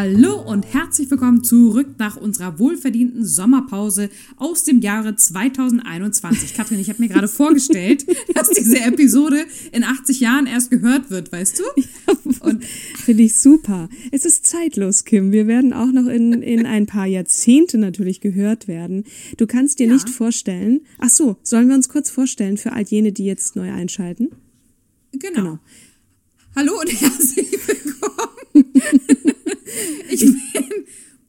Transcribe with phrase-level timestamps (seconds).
[0.00, 6.54] Hallo und herzlich willkommen zurück nach unserer wohlverdienten Sommerpause aus dem Jahre 2021.
[6.54, 11.32] Katrin, ich habe mir gerade vorgestellt, dass diese Episode in 80 Jahren erst gehört wird,
[11.32, 11.64] weißt du?
[12.38, 13.88] Und finde ich super.
[14.12, 15.32] Es ist zeitlos, Kim.
[15.32, 19.02] Wir werden auch noch in, in ein paar Jahrzehnte natürlich gehört werden.
[19.36, 19.94] Du kannst dir ja.
[19.94, 20.82] nicht vorstellen.
[20.98, 24.28] Ach so, sollen wir uns kurz vorstellen für all jene, die jetzt neu einschalten?
[25.10, 25.34] Genau.
[25.34, 25.58] genau.
[26.54, 28.07] Hallo und herzlich willkommen.
[30.22, 30.62] Ich bin,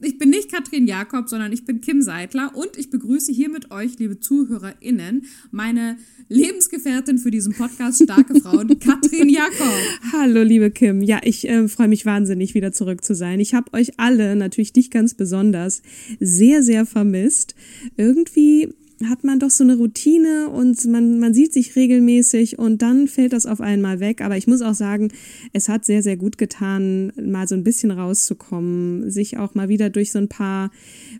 [0.00, 3.70] ich bin nicht Katrin Jakob, sondern ich bin Kim Seidler und ich begrüße hier mit
[3.70, 5.96] euch, liebe ZuhörerInnen, meine
[6.28, 9.80] Lebensgefährtin für diesen Podcast Starke Frauen, Katrin Jakob.
[10.12, 11.02] Hallo, liebe Kim.
[11.02, 13.40] Ja, ich äh, freue mich wahnsinnig, wieder zurück zu sein.
[13.40, 15.82] Ich habe euch alle, natürlich dich ganz besonders,
[16.18, 17.54] sehr, sehr vermisst.
[17.96, 18.74] Irgendwie
[19.08, 23.32] hat man doch so eine Routine und man, man sieht sich regelmäßig und dann fällt
[23.32, 24.20] das auf einmal weg.
[24.20, 25.08] Aber ich muss auch sagen,
[25.52, 29.88] es hat sehr, sehr gut getan, mal so ein bisschen rauszukommen, sich auch mal wieder
[29.88, 30.70] durch so ein paar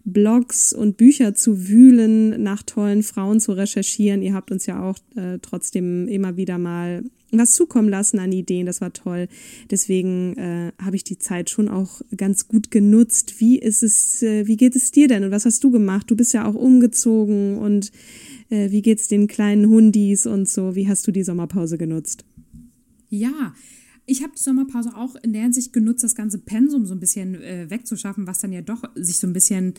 [0.05, 4.23] Blogs und Bücher zu wühlen, nach tollen Frauen zu recherchieren.
[4.23, 7.03] Ihr habt uns ja auch äh, trotzdem immer wieder mal
[7.39, 8.67] was zukommen lassen an Ideen.
[8.67, 9.29] Das war toll.
[9.71, 13.41] Deswegen äh, habe ich die Zeit schon auch ganz gut genutzt.
[13.41, 16.11] Wie ist es, äh, wie geht es dir denn und was hast du gemacht?
[16.11, 17.93] Du bist ja auch umgezogen und
[18.51, 20.75] äh, wie geht's den kleinen Hundis und so?
[20.75, 22.25] Wie hast du die Sommerpause genutzt?
[23.09, 23.55] Ja,
[24.07, 27.37] ich habe die Sommerpause auch in der Hinsicht genutzt, das ganze Pensum so ein bisschen
[27.37, 29.75] äh, wegzuschaffen, was dann ja doch sich so ein bisschen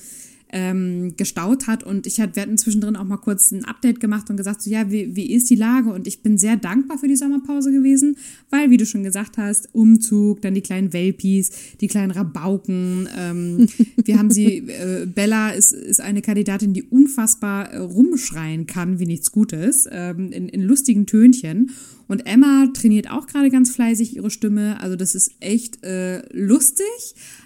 [0.52, 1.84] ähm, gestaut hat.
[1.84, 4.70] Und ich hatte, wir hatten zwischendrin auch mal kurz ein Update gemacht und gesagt, so
[4.70, 5.92] ja, wie, wie ist die Lage?
[5.92, 8.18] Und ich bin sehr dankbar für die Sommerpause gewesen,
[8.50, 13.08] weil, wie du schon gesagt hast, Umzug, dann die kleinen Welpis, die kleinen Rabauken.
[13.18, 13.68] Ähm,
[14.04, 19.06] wir haben sie, äh, Bella ist, ist eine Kandidatin, die unfassbar äh, rumschreien kann, wie
[19.06, 21.72] nichts Gutes, ähm, in, in lustigen Tönchen.
[22.12, 24.82] Und Emma trainiert auch gerade ganz fleißig ihre Stimme.
[24.82, 26.86] Also das ist echt äh, lustig.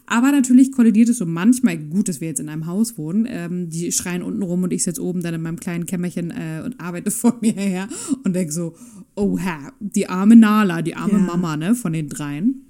[0.07, 1.77] Aber natürlich kollidiert es so manchmal.
[1.77, 3.25] Gut, dass wir jetzt in einem Haus wohnen.
[3.27, 6.61] Ähm, die schreien unten rum und ich sitze oben dann in meinem kleinen Kämmerchen äh,
[6.63, 7.87] und arbeite vor mir her
[8.23, 8.75] und denke so,
[9.15, 11.19] oh Herr, die arme Nala, die arme ja.
[11.19, 12.61] Mama, ne, von den dreien.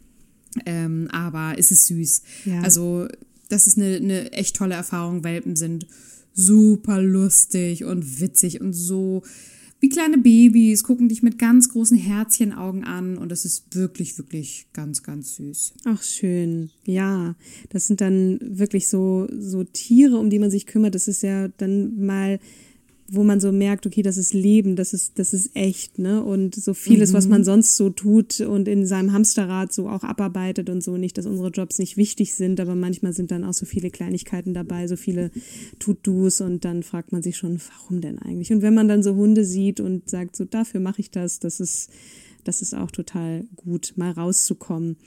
[0.66, 2.22] Ähm, aber es ist süß.
[2.46, 2.62] Ja.
[2.62, 3.08] Also,
[3.50, 5.24] das ist eine, eine echt tolle Erfahrung.
[5.24, 5.86] Welpen sind
[6.34, 9.24] super lustig und witzig und so
[9.86, 14.66] wie kleine Babys, gucken dich mit ganz großen Herzchenaugen an und das ist wirklich, wirklich
[14.74, 15.76] ganz, ganz süß.
[15.84, 16.72] Ach, schön.
[16.86, 17.36] Ja,
[17.70, 20.96] das sind dann wirklich so, so Tiere, um die man sich kümmert.
[20.96, 22.40] Das ist ja dann mal
[23.08, 26.24] wo man so merkt, okay, das ist Leben, das ist, das ist echt, ne?
[26.24, 27.18] Und so vieles, mhm.
[27.18, 31.18] was man sonst so tut und in seinem Hamsterrad so auch abarbeitet und so, nicht,
[31.18, 34.88] dass unsere Jobs nicht wichtig sind, aber manchmal sind dann auch so viele Kleinigkeiten dabei,
[34.88, 35.30] so viele
[35.78, 38.52] Tut-Dos und dann fragt man sich schon, warum denn eigentlich?
[38.52, 41.60] Und wenn man dann so Hunde sieht und sagt, so dafür mache ich das, das
[41.60, 41.92] ist,
[42.44, 44.98] das ist auch total gut, mal rauszukommen.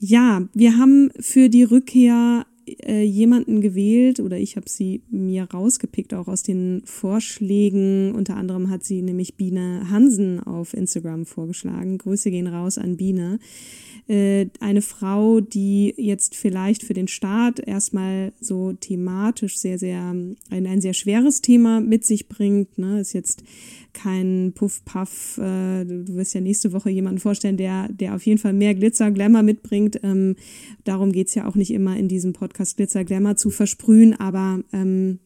[0.00, 2.46] Ja, wir haben für die Rückkehr
[2.80, 8.14] äh, jemanden gewählt oder ich habe sie mir rausgepickt, auch aus den Vorschlägen.
[8.14, 11.98] Unter anderem hat sie nämlich Biene Hansen auf Instagram vorgeschlagen.
[11.98, 13.38] Grüße gehen raus an Biene.
[14.08, 20.36] Äh, eine Frau, die jetzt vielleicht für den Staat erstmal so thematisch sehr, sehr, ein,
[20.50, 22.78] ein sehr schweres Thema mit sich bringt.
[22.78, 23.00] Ne?
[23.00, 23.44] Ist jetzt
[23.92, 25.38] kein Puff-Puff.
[25.38, 29.10] Äh, du wirst ja nächste Woche jemanden vorstellen, der, der auf jeden Fall mehr Glitzer,
[29.12, 30.00] Glamour mitbringt.
[30.02, 30.34] Ähm,
[30.84, 35.20] darum geht's ja auch nicht immer in diesem Podcast Glitzer, Glamour zu versprühen, aber ähm,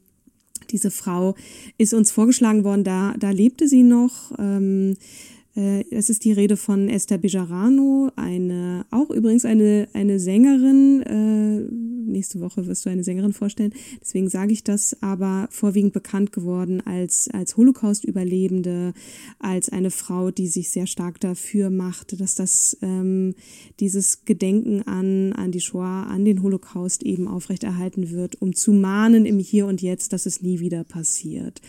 [0.71, 1.35] diese Frau
[1.79, 4.33] ist uns vorgeschlagen worden, da, da lebte sie noch.
[4.39, 11.03] Ähm, äh, es ist die Rede von Esther Bejarano, eine, auch übrigens eine, eine Sängerin,
[11.03, 11.73] äh,
[12.07, 13.73] nächste Woche wirst du eine Sängerin vorstellen.
[14.01, 18.93] Deswegen sage ich das, aber vorwiegend bekannt geworden als, als Holocaust-Überlebende,
[19.39, 23.35] als eine Frau, die sich sehr stark dafür macht, dass das ähm,
[23.81, 29.27] dieses Gedenken an, an die Shoah, an den Holocaust eben aufrechterhalten wird, um zu mahnen
[29.27, 31.61] im Hier und Jetzt, dass es nie wieder passiert.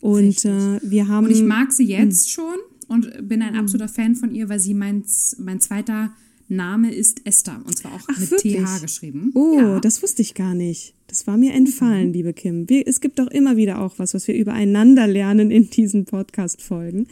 [0.00, 1.26] Und äh, wir haben.
[1.26, 2.56] Und ich mag sie jetzt schon
[2.92, 5.04] und bin ein absoluter Fan von ihr, weil sie mein,
[5.38, 6.12] mein zweiter
[6.48, 8.56] Name ist Esther und zwar auch Ach, mit wirklich?
[8.56, 9.32] TH geschrieben.
[9.34, 9.80] Oh, ja.
[9.80, 10.94] das wusste ich gar nicht.
[11.06, 12.68] Das war mir entfallen, liebe Kim.
[12.68, 17.06] Wir, es gibt doch immer wieder auch was, was wir übereinander lernen in diesen Podcast-Folgen.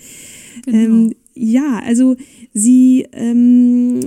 [0.66, 2.16] Ähm, ja, also
[2.54, 4.00] sie, ähm,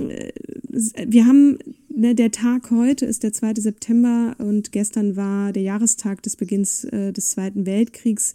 [1.06, 1.58] wir haben,
[1.94, 3.54] ne, der Tag heute ist der 2.
[3.56, 8.34] September und gestern war der Jahrestag des Beginns äh, des Zweiten Weltkriegs.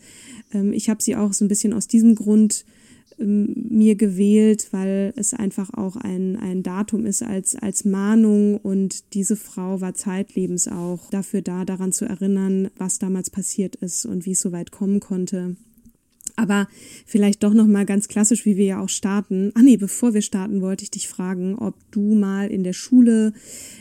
[0.53, 2.78] Ähm, ich habe sie auch so ein bisschen aus diesem Grund ähm,
[3.19, 9.35] mir gewählt, weil es einfach auch ein, ein Datum ist als, als Mahnung und diese
[9.35, 14.31] Frau war zeitlebens auch dafür da, daran zu erinnern, was damals passiert ist und wie
[14.31, 15.55] es so weit kommen konnte.
[16.39, 16.69] Aber
[17.05, 19.51] vielleicht doch noch mal ganz klassisch, wie wir ja auch starten.
[19.55, 23.33] Ah nee, bevor wir starten, wollte ich dich fragen, ob du mal in der Schule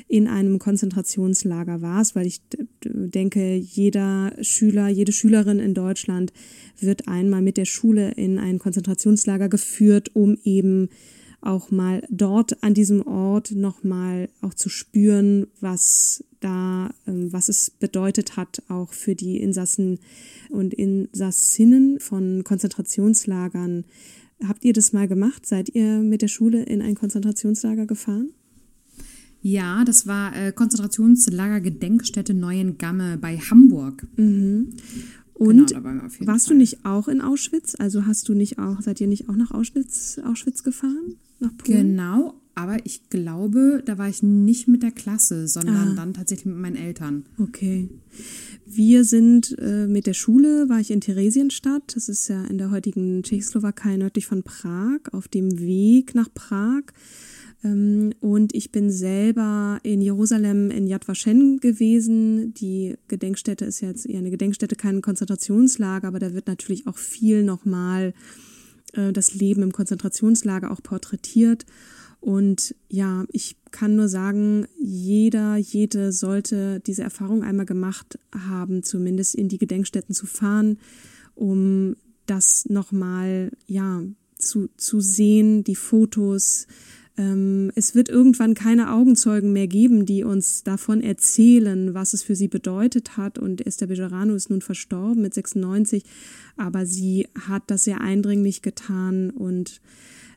[0.08, 2.40] in einem Konzentrationslager warst, weil ich
[2.84, 6.32] denke, jeder Schüler, jede Schülerin in Deutschland
[6.80, 10.88] wird einmal mit der Schule in ein Konzentrationslager geführt, um eben
[11.40, 17.48] auch mal dort an diesem Ort noch mal auch zu spüren, was da, ähm, was
[17.48, 19.98] es bedeutet hat, auch für die Insassen
[20.50, 23.84] und Insassinnen von Konzentrationslagern.
[24.46, 25.46] Habt ihr das mal gemacht?
[25.46, 28.30] Seid ihr mit der Schule in ein Konzentrationslager gefahren?
[29.40, 34.06] Ja, das war äh, Konzentrationslager Gedenkstätte Neuengamme bei Hamburg.
[35.38, 36.54] Und Genau, auf jeden warst Fall.
[36.56, 37.74] du nicht auch in Auschwitz?
[37.78, 41.14] Also hast du nicht auch, seid ihr nicht auch nach Auschwitz, Auschwitz gefahren?
[41.38, 41.78] Nach Polen?
[41.96, 45.46] Genau, aber ich glaube, da war ich nicht mit der Klasse, Ah.
[45.46, 47.24] sondern dann tatsächlich mit meinen Eltern.
[47.38, 47.88] Okay.
[48.66, 52.72] Wir sind äh, mit der Schule, war ich in Theresienstadt, das ist ja in der
[52.72, 56.82] heutigen Tschechoslowakei nördlich von Prag, auf dem Weg nach Prag.
[57.64, 62.54] Ähm, und ich bin selber in Jerusalem in Yad Vashem gewesen.
[62.54, 67.42] Die Gedenkstätte ist jetzt eher eine Gedenkstätte, kein Konzentrationslager, aber da wird natürlich auch viel
[67.42, 68.14] nochmal
[68.94, 71.66] äh, das Leben im Konzentrationslager auch porträtiert.
[72.20, 79.36] Und ja, ich kann nur sagen, jeder, jede sollte diese Erfahrung einmal gemacht haben, zumindest
[79.36, 80.78] in die Gedenkstätten zu fahren,
[81.34, 81.94] um
[82.26, 84.02] das nochmal, ja,
[84.36, 86.66] zu, zu sehen, die Fotos.
[87.18, 92.36] Ähm, es wird irgendwann keine Augenzeugen mehr geben, die uns davon erzählen, was es für
[92.36, 93.38] sie bedeutet hat.
[93.38, 96.04] Und Esther Bejarano ist nun verstorben mit 96,
[96.56, 99.80] aber sie hat das sehr eindringlich getan und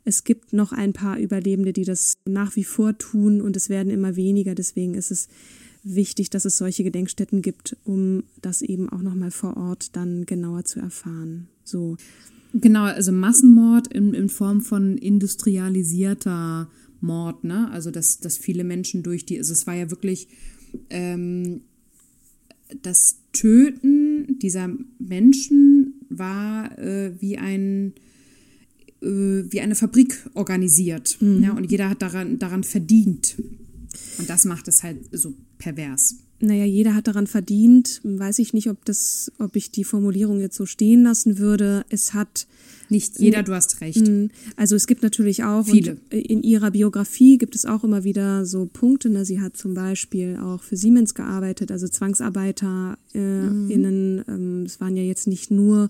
[0.03, 3.91] es gibt noch ein paar Überlebende, die das nach wie vor tun und es werden
[3.91, 4.55] immer weniger.
[4.55, 5.29] Deswegen ist es
[5.83, 10.65] wichtig, dass es solche Gedenkstätten gibt, um das eben auch nochmal vor Ort dann genauer
[10.65, 11.47] zu erfahren.
[11.63, 11.97] So.
[12.53, 16.69] Genau, also Massenmord in, in Form von industrialisierter
[16.99, 17.69] Mord, ne?
[17.71, 20.27] Also dass, dass viele Menschen durch die, also es war ja wirklich
[20.89, 21.61] ähm,
[22.81, 24.69] das Töten dieser
[24.99, 27.93] Menschen war äh, wie ein
[29.01, 31.17] äh, wie eine Fabrik organisiert.
[31.41, 33.37] Ja, und jeder hat daran, daran verdient.
[34.17, 36.15] Und das macht es halt so pervers.
[36.41, 38.01] Naja, jeder hat daran verdient.
[38.03, 41.85] Weiß ich nicht, ob das, ob ich die Formulierung jetzt so stehen lassen würde.
[41.89, 42.47] Es hat
[42.89, 44.01] Nicht jeder, du hast recht.
[44.55, 45.91] Also es gibt natürlich auch Viele.
[45.91, 49.11] Und in ihrer Biografie gibt es auch immer wieder so Punkte.
[49.11, 49.23] Ne?
[49.23, 54.23] Sie hat zum Beispiel auch für Siemens gearbeitet, also Zwangsarbeiter äh, innen.
[54.27, 55.89] Ähm, es waren ja jetzt nicht nur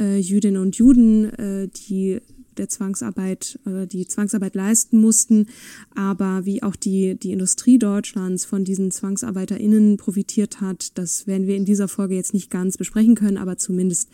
[0.00, 2.20] äh, Jüdinnen und Juden, äh, die
[2.58, 5.46] der Zwangsarbeit, äh, die Zwangsarbeit leisten mussten,
[5.94, 11.56] aber wie auch die, die Industrie Deutschlands von diesen ZwangsarbeiterInnen profitiert hat, das werden wir
[11.56, 14.08] in dieser Folge jetzt nicht ganz besprechen können, aber zumindest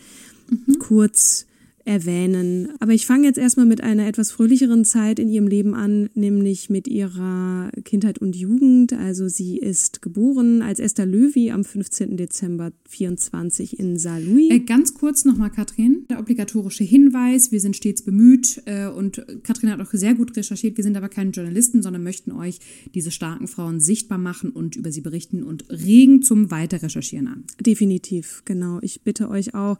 [0.78, 1.47] kurz
[1.88, 2.68] erwähnen.
[2.80, 6.68] Aber ich fange jetzt erstmal mit einer etwas fröhlicheren Zeit in ihrem Leben an, nämlich
[6.68, 8.92] mit ihrer Kindheit und Jugend.
[8.92, 12.16] Also sie ist geboren als Esther Löwy am 15.
[12.18, 14.50] Dezember 24 in Saarlouis.
[14.50, 19.70] Äh, ganz kurz nochmal, Katrin, der obligatorische Hinweis, wir sind stets bemüht äh, und Katrin
[19.70, 22.58] hat auch sehr gut recherchiert, wir sind aber keine Journalisten, sondern möchten euch
[22.94, 27.44] diese starken Frauen sichtbar machen und über sie berichten und regen zum Weiterrecherchieren an.
[27.64, 28.78] Definitiv, genau.
[28.82, 29.78] Ich bitte euch auch.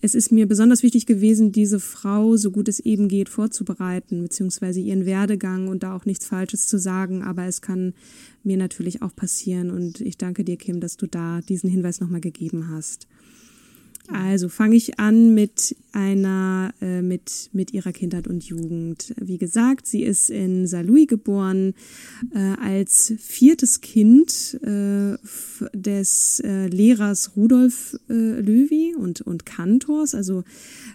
[0.00, 4.78] Es ist mir besonders wichtig gewesen, diese Frau, so gut es eben geht, vorzubereiten, beziehungsweise
[4.78, 7.22] ihren Werdegang und da auch nichts Falsches zu sagen.
[7.24, 7.94] Aber es kann
[8.44, 9.70] mir natürlich auch passieren.
[9.70, 13.08] Und ich danke dir, Kim, dass du da diesen Hinweis nochmal gegeben hast.
[14.12, 19.14] Also fange ich an mit einer, äh, mit, mit ihrer Kindheit und Jugend.
[19.20, 21.74] Wie gesagt, sie ist in Saarlouis geboren,
[22.34, 25.16] äh, als viertes Kind äh,
[25.74, 30.14] des äh, Lehrers Rudolf äh, Löwy und, und Kantors.
[30.14, 30.44] Also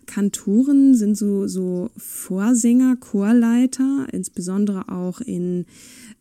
[0.06, 5.66] Kantoren sind so, so Vorsänger, Chorleiter, insbesondere auch in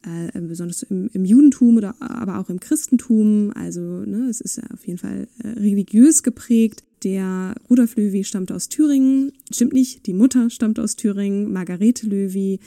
[0.06, 3.52] äh, besonders im, im, Judentum oder aber auch im Christentum.
[3.54, 6.84] Also ne, es ist auf jeden Fall äh, religiös geprägt.
[7.02, 9.32] Der Rudolf Löwy stammt aus Thüringen.
[9.52, 12.60] Stimmt nicht, die Mutter stammt aus Thüringen, Margarete Löwy.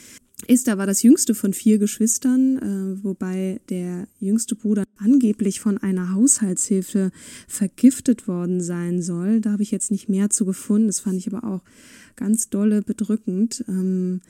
[0.48, 6.14] Esther war das jüngste von vier Geschwistern, äh, wobei der jüngste Bruder angeblich von einer
[6.14, 7.12] Haushaltshilfe
[7.48, 9.42] vergiftet worden sein soll.
[9.42, 10.88] Da habe ich jetzt nicht mehr zu gefunden.
[10.88, 11.62] Das fand ich aber auch
[12.20, 13.64] ganz dolle bedrückend.
[13.68, 14.22] Ähm,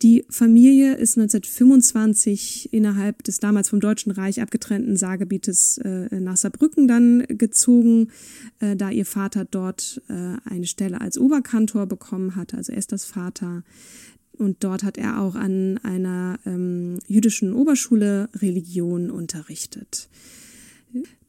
[0.00, 6.86] die Familie ist 1925 innerhalb des damals vom Deutschen Reich abgetrennten Saargebietes äh, nach Saarbrücken
[6.86, 8.10] dann gezogen,
[8.60, 13.64] äh, da ihr Vater dort äh, eine Stelle als Oberkantor bekommen hatte, also Esthers Vater.
[14.32, 20.08] Und dort hat er auch an einer ähm, jüdischen Oberschule Religion unterrichtet.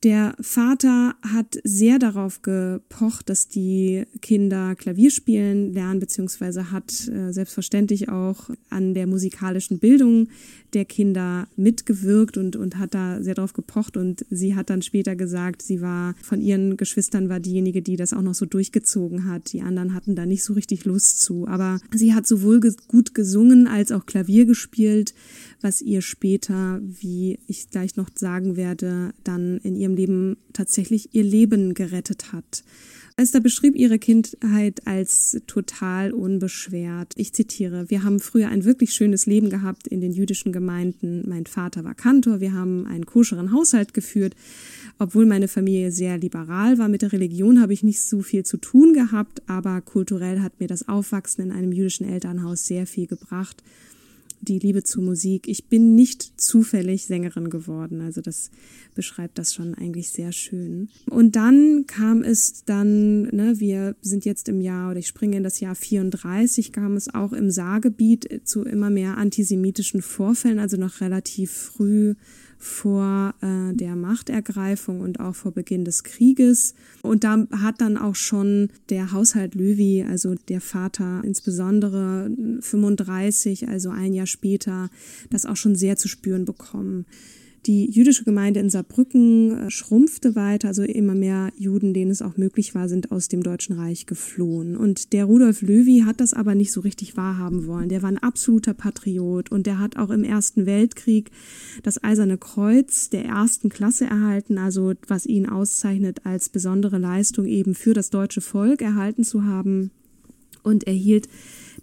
[0.03, 7.33] Der Vater hat sehr darauf gepocht, dass die Kinder Klavier spielen lernen, beziehungsweise hat äh,
[7.33, 10.29] selbstverständlich auch an der musikalischen Bildung
[10.73, 13.97] der Kinder mitgewirkt und, und hat da sehr darauf gepocht.
[13.97, 18.13] Und sie hat dann später gesagt, sie war von ihren Geschwistern war diejenige, die das
[18.13, 19.51] auch noch so durchgezogen hat.
[19.51, 21.45] Die anderen hatten da nicht so richtig Lust zu.
[21.45, 25.13] Aber sie hat sowohl gut gesungen als auch Klavier gespielt
[25.61, 31.23] was ihr später, wie ich gleich noch sagen werde, dann in ihrem Leben tatsächlich ihr
[31.23, 32.63] Leben gerettet hat.
[33.19, 37.11] Esther beschrieb ihre Kindheit als total unbeschwert.
[37.17, 41.27] Ich zitiere, wir haben früher ein wirklich schönes Leben gehabt in den jüdischen Gemeinden.
[41.27, 44.37] Mein Vater war Kantor, wir haben einen koscheren Haushalt geführt.
[44.99, 48.55] Obwohl meine Familie sehr liberal war mit der Religion, habe ich nicht so viel zu
[48.55, 53.61] tun gehabt, aber kulturell hat mir das Aufwachsen in einem jüdischen Elternhaus sehr viel gebracht
[54.41, 55.47] die Liebe zur Musik.
[55.47, 58.01] Ich bin nicht zufällig Sängerin geworden.
[58.01, 58.51] Also das
[58.95, 60.89] beschreibt das schon eigentlich sehr schön.
[61.09, 65.43] Und dann kam es dann, ne, wir sind jetzt im Jahr, oder ich springe in
[65.43, 71.01] das Jahr 34, kam es auch im Saargebiet zu immer mehr antisemitischen Vorfällen, also noch
[71.01, 72.15] relativ früh
[72.59, 76.75] vor äh, der Machtergreifung und auch vor Beginn des Krieges.
[77.01, 83.89] Und da hat dann auch schon der Haushalt Löwy, also der Vater insbesondere 35, also
[83.89, 84.89] ein Jahr später,
[85.29, 87.05] das auch schon sehr zu spüren bekommen.
[87.65, 92.37] Die jüdische Gemeinde in Saarbrücken äh, schrumpfte weiter, also immer mehr Juden, denen es auch
[92.37, 94.77] möglich war, sind aus dem Deutschen Reich geflohen.
[94.77, 97.89] Und der Rudolf Löwy hat das aber nicht so richtig wahrhaben wollen.
[97.89, 101.31] Der war ein absoluter Patriot und der hat auch im Ersten Weltkrieg
[101.83, 107.75] das Eiserne Kreuz der ersten Klasse erhalten, also was ihn auszeichnet als besondere Leistung eben
[107.75, 109.91] für das deutsche Volk erhalten zu haben
[110.63, 111.27] und erhielt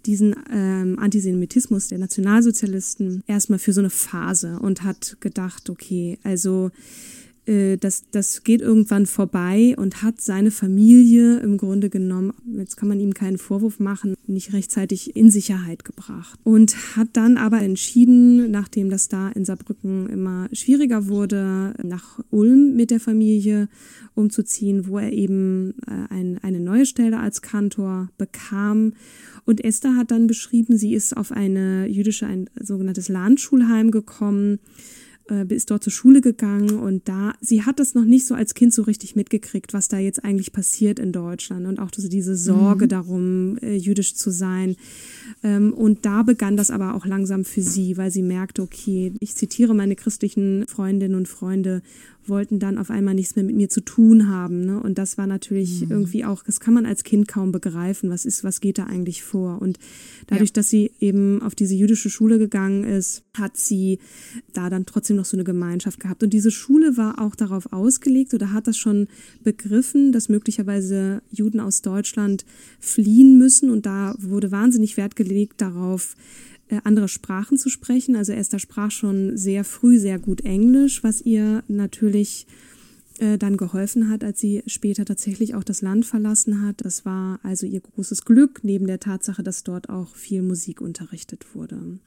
[0.07, 6.71] diesen ähm, Antisemitismus der Nationalsozialisten erstmal für so eine Phase und hat gedacht, okay, also
[7.47, 12.89] äh, das, das geht irgendwann vorbei und hat seine Familie im Grunde genommen, jetzt kann
[12.89, 16.39] man ihm keinen Vorwurf machen, nicht rechtzeitig in Sicherheit gebracht.
[16.43, 22.75] Und hat dann aber entschieden, nachdem das da in Saarbrücken immer schwieriger wurde, nach Ulm
[22.75, 23.69] mit der Familie
[24.13, 28.93] umzuziehen, wo er eben äh, ein, eine neue Stelle als Kantor bekam.
[29.45, 34.59] Und Esther hat dann beschrieben, sie ist auf eine jüdische, ein sogenanntes Landschulheim gekommen
[35.49, 38.73] ist dort zur Schule gegangen und da, sie hat das noch nicht so als Kind
[38.73, 42.85] so richtig mitgekriegt, was da jetzt eigentlich passiert in Deutschland und auch so diese Sorge
[42.85, 42.89] mhm.
[42.89, 44.75] darum, äh, jüdisch zu sein.
[45.43, 49.35] Ähm, und da begann das aber auch langsam für sie, weil sie merkte, okay, ich
[49.35, 51.81] zitiere meine christlichen Freundinnen und Freunde
[52.29, 54.65] wollten dann auf einmal nichts mehr mit mir zu tun haben.
[54.65, 54.81] Ne?
[54.81, 55.91] Und das war natürlich mhm.
[55.91, 59.23] irgendwie auch, das kann man als Kind kaum begreifen, was ist, was geht da eigentlich
[59.23, 59.61] vor.
[59.61, 59.77] Und
[60.27, 60.53] dadurch, ja.
[60.53, 63.99] dass sie eben auf diese jüdische Schule gegangen ist, hat sie
[64.53, 66.23] da dann trotzdem noch so eine Gemeinschaft gehabt.
[66.23, 69.07] Und diese Schule war auch darauf ausgelegt oder hat das schon
[69.43, 72.45] begriffen, dass möglicherweise Juden aus Deutschland
[72.79, 73.69] fliehen müssen.
[73.69, 76.15] Und da wurde wahnsinnig Wert gelegt darauf,
[76.83, 78.15] andere Sprachen zu sprechen.
[78.15, 82.47] Also Esther sprach schon sehr früh sehr gut Englisch, was ihr natürlich
[83.19, 86.83] äh, dann geholfen hat, als sie später tatsächlich auch das Land verlassen hat.
[86.85, 91.55] Das war also ihr großes Glück, neben der Tatsache, dass dort auch viel Musik unterrichtet
[91.55, 91.99] wurde.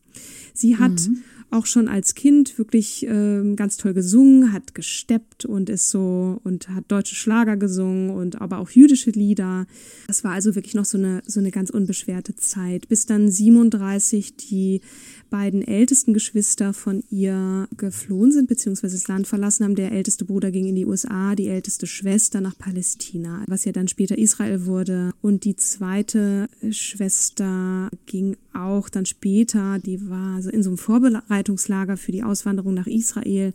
[0.54, 1.22] Sie hat mhm.
[1.50, 6.68] auch schon als Kind wirklich äh, ganz toll gesungen, hat gesteppt und ist so und
[6.68, 9.66] hat deutsche Schlager gesungen und aber auch jüdische Lieder.
[10.06, 14.36] Das war also wirklich noch so eine so eine ganz unbeschwerte Zeit, bis dann 37
[14.36, 14.80] die
[15.28, 19.76] beiden ältesten Geschwister von ihr geflohen sind beziehungsweise das Land verlassen haben.
[19.76, 23.72] Der älteste Bruder ging in die USA USA, die älteste Schwester nach Palästina, was ja
[23.72, 25.12] dann später Israel wurde.
[25.20, 31.96] Und die zweite Schwester ging auch dann später, die war so in so einem Vorbereitungslager
[31.96, 33.52] für die Auswanderung nach Israel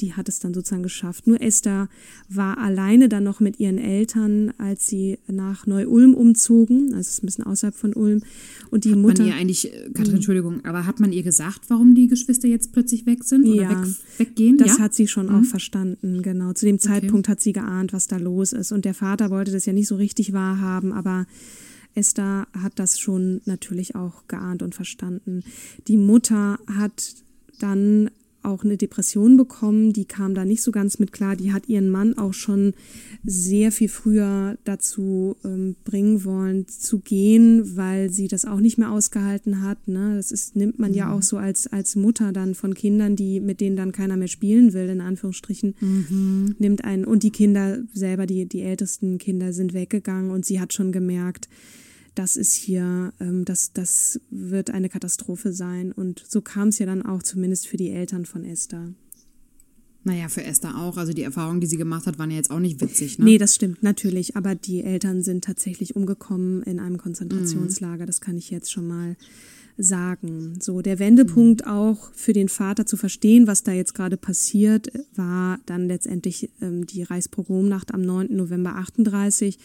[0.00, 1.26] die hat es dann sozusagen geschafft.
[1.26, 1.88] Nur Esther
[2.28, 6.88] war alleine dann noch mit ihren Eltern, als sie nach Neu-Ulm umzogen.
[6.88, 8.22] Also es ist ein bisschen außerhalb von Ulm.
[8.70, 9.22] Und die hat Mutter.
[9.22, 12.72] Man ihr eigentlich, äh, Katrin, Entschuldigung, aber hat man ihr gesagt, warum die Geschwister jetzt
[12.72, 14.58] plötzlich weg sind oder ja, weg, weggehen?
[14.58, 14.84] Das ja?
[14.84, 15.36] hat sie schon mhm.
[15.36, 16.52] auch verstanden, genau.
[16.52, 17.32] Zu dem Zeitpunkt okay.
[17.32, 18.72] hat sie geahnt, was da los ist.
[18.72, 21.26] Und der Vater wollte das ja nicht so richtig wahrhaben, aber
[21.94, 25.44] Esther hat das schon natürlich auch geahnt und verstanden.
[25.88, 27.14] Die Mutter hat
[27.58, 28.10] dann
[28.42, 31.36] auch eine Depression bekommen, die kam da nicht so ganz mit klar.
[31.36, 32.74] Die hat ihren Mann auch schon
[33.24, 38.90] sehr viel früher dazu ähm, bringen wollen, zu gehen, weil sie das auch nicht mehr
[38.90, 39.86] ausgehalten hat.
[39.86, 40.16] Ne?
[40.16, 40.96] Das ist, nimmt man mhm.
[40.96, 44.28] ja auch so als, als Mutter dann von Kindern, die, mit denen dann keiner mehr
[44.28, 46.56] spielen will, in Anführungsstrichen, mhm.
[46.58, 50.72] nimmt einen, und die Kinder selber, die, die ältesten Kinder sind weggegangen und sie hat
[50.72, 51.48] schon gemerkt,
[52.14, 55.92] das ist hier, ähm, das, das wird eine Katastrophe sein.
[55.92, 58.92] Und so kam es ja dann auch zumindest für die Eltern von Esther.
[60.04, 60.96] Naja, für Esther auch.
[60.96, 63.18] Also die Erfahrungen, die sie gemacht hat, waren ja jetzt auch nicht witzig.
[63.18, 63.24] Ne?
[63.24, 64.36] Nee, das stimmt natürlich.
[64.36, 68.02] Aber die Eltern sind tatsächlich umgekommen in einem Konzentrationslager.
[68.04, 68.06] Mhm.
[68.06, 69.16] Das kann ich jetzt schon mal
[69.78, 70.58] sagen.
[70.60, 71.70] So, der Wendepunkt mhm.
[71.70, 76.86] auch für den Vater zu verstehen, was da jetzt gerade passiert, war dann letztendlich ähm,
[76.86, 78.34] die Reichspogromnacht am 9.
[78.34, 79.58] November 38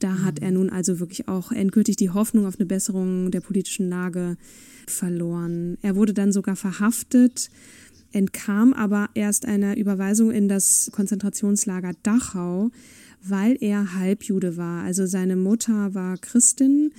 [0.00, 3.88] da hat er nun also wirklich auch endgültig die Hoffnung auf eine Besserung der politischen
[3.88, 4.36] Lage
[4.86, 5.76] verloren.
[5.82, 7.50] Er wurde dann sogar verhaftet,
[8.12, 12.70] entkam aber erst einer Überweisung in das Konzentrationslager Dachau,
[13.22, 14.84] weil er Halbjude war.
[14.84, 16.92] Also seine Mutter war Christin,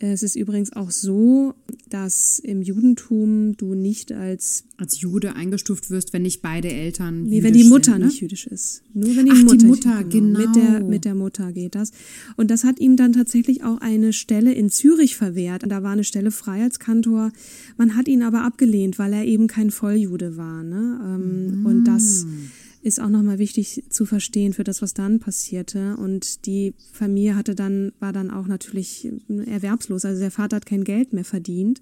[0.00, 1.54] es ist übrigens auch so,
[1.90, 7.42] dass im Judentum du nicht als als Jude eingestuft wirst, wenn nicht beide Eltern Nee,
[7.42, 8.06] wenn die Mutter sind, ne?
[8.06, 8.82] nicht jüdisch ist.
[8.94, 10.38] Nur wenn die Ach, Mutter, die Mutter genau, genau.
[10.38, 11.92] Mit der, mit der Mutter geht das.
[12.36, 15.62] Und das hat ihm dann tatsächlich auch eine Stelle in Zürich verwehrt.
[15.62, 17.30] Und da war eine Stelle frei als Kantor.
[17.76, 20.62] Man hat ihn aber abgelehnt, weil er eben kein Volljude war.
[20.62, 21.58] Ne?
[21.60, 21.66] Mm.
[21.66, 22.26] Und das
[22.82, 25.96] ist auch nochmal wichtig zu verstehen für das, was dann passierte.
[25.96, 30.04] Und die Familie hatte dann, war dann auch natürlich erwerbslos.
[30.04, 31.80] Also der Vater hat kein Geld mehr verdient.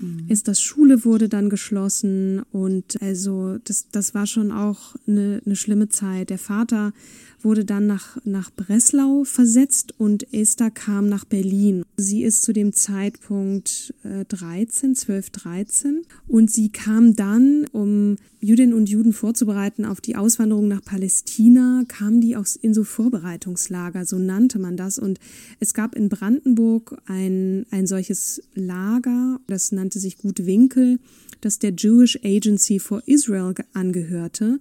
[0.00, 0.26] Mhm.
[0.28, 5.56] Ist das Schule wurde dann geschlossen und also das, das war schon auch eine, eine
[5.56, 6.30] schlimme Zeit.
[6.30, 6.92] Der Vater
[7.42, 11.84] wurde dann nach, nach Breslau versetzt und Esther kam nach Berlin.
[11.96, 18.74] Sie ist zu dem Zeitpunkt äh, 13, 12, 13 und sie kam dann, um Jüdinnen
[18.74, 24.18] und Juden vorzubereiten auf die Auswanderung nach Palästina, kam die aus, in so Vorbereitungslager, so
[24.18, 24.98] nannte man das.
[24.98, 25.18] Und
[25.60, 30.98] es gab in Brandenburg ein, ein solches Lager, das nannte sich Gut Winkel,
[31.40, 34.60] das der Jewish Agency for Israel angehörte.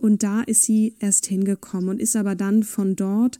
[0.00, 3.38] Und da ist sie erst hingekommen und ist aber dann von dort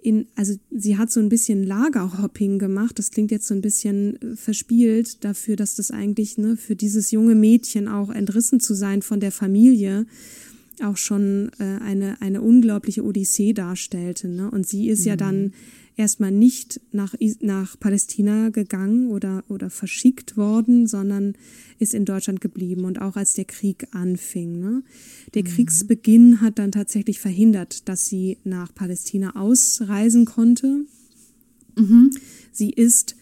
[0.00, 2.98] in, also sie hat so ein bisschen Lagerhopping gemacht.
[2.98, 7.10] Das klingt jetzt so ein bisschen äh, verspielt dafür, dass das eigentlich ne, für dieses
[7.10, 10.06] junge Mädchen auch entrissen zu sein von der Familie
[10.82, 14.28] auch schon äh, eine, eine unglaubliche Odyssee darstellte.
[14.28, 14.50] Ne?
[14.50, 15.06] Und sie ist mhm.
[15.06, 15.52] ja dann
[15.98, 21.34] erstmal nicht nach, nach Palästina gegangen oder, oder verschickt worden, sondern
[21.78, 24.60] ist in Deutschland geblieben und auch als der Krieg anfing.
[24.60, 24.82] Ne?
[25.34, 25.48] Der mhm.
[25.48, 30.84] Kriegsbeginn hat dann tatsächlich verhindert, dass sie nach Palästina ausreisen konnte.
[31.76, 32.10] Mhm.
[32.52, 33.16] Sie ist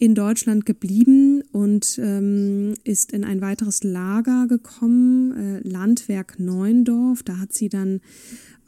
[0.00, 7.22] in Deutschland geblieben und ähm, ist in ein weiteres Lager gekommen, äh, Landwerk Neuendorf.
[7.22, 8.00] Da hat sie dann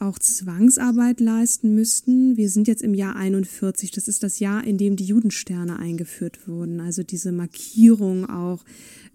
[0.02, 2.36] auch Zwangsarbeit leisten müssten.
[2.36, 3.90] Wir sind jetzt im Jahr 41.
[3.92, 6.80] Das ist das Jahr, in dem die Judensterne eingeführt wurden.
[6.80, 8.64] Also diese Markierung auch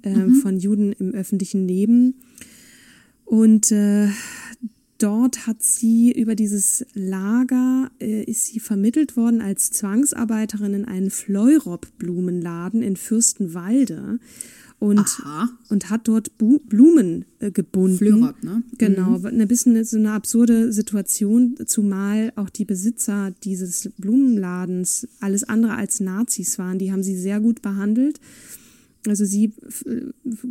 [0.03, 0.35] äh, mhm.
[0.35, 2.15] von Juden im öffentlichen Leben.
[3.25, 4.07] Und äh,
[4.97, 11.11] dort hat sie über dieses Lager, äh, ist sie vermittelt worden als Zwangsarbeiterin in einen
[11.11, 14.19] Fleurop-Blumenladen in Fürstenwalde
[14.79, 15.23] und,
[15.69, 17.97] und hat dort Bu Blumen äh, gebunden.
[17.97, 18.61] Flörop, ne?
[18.77, 19.25] Genau, mhm.
[19.25, 25.99] ein bisschen so eine absurde Situation, zumal auch die Besitzer dieses Blumenladens alles andere als
[25.99, 26.77] Nazis waren.
[26.77, 28.19] Die haben sie sehr gut behandelt.
[29.07, 29.53] Also sie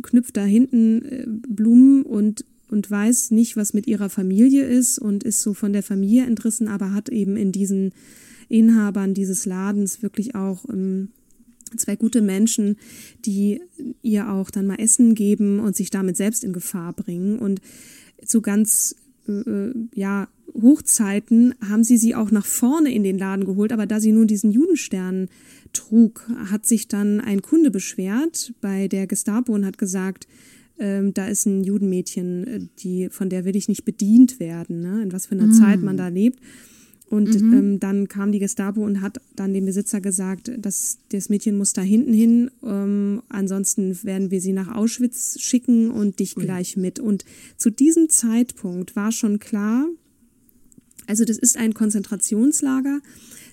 [0.01, 5.23] knüpft da hinten äh, Blumen und und weiß nicht, was mit ihrer Familie ist und
[5.23, 7.93] ist so von der Familie entrissen, aber hat eben in diesen
[8.49, 11.09] Inhabern dieses Ladens wirklich auch ähm,
[11.75, 12.77] zwei gute Menschen,
[13.25, 13.61] die
[14.01, 17.39] ihr auch dann mal Essen geben und sich damit selbst in Gefahr bringen.
[17.39, 17.61] Und
[18.25, 18.95] zu ganz
[19.27, 23.99] äh, ja, Hochzeiten haben sie sie auch nach vorne in den Laden geholt, aber da
[23.99, 25.29] sie nun diesen Judenstern
[25.73, 30.27] trug, hat sich dann ein Kunde beschwert bei der Gestapo und hat gesagt,
[30.79, 35.01] ähm, da ist ein Judenmädchen, äh, die, von der will ich nicht bedient werden, ne?
[35.03, 35.53] in was für einer mm.
[35.53, 36.39] Zeit man da lebt.
[37.09, 37.53] Und mhm.
[37.53, 41.71] ähm, dann kam die Gestapo und hat dann dem Besitzer gesagt, dass das Mädchen muss
[41.71, 46.41] da hinten hin, ähm, ansonsten werden wir sie nach Auschwitz schicken und dich mhm.
[46.41, 46.99] gleich mit.
[46.99, 47.23] Und
[47.55, 49.87] zu diesem Zeitpunkt war schon klar,
[51.05, 52.99] also das ist ein Konzentrationslager,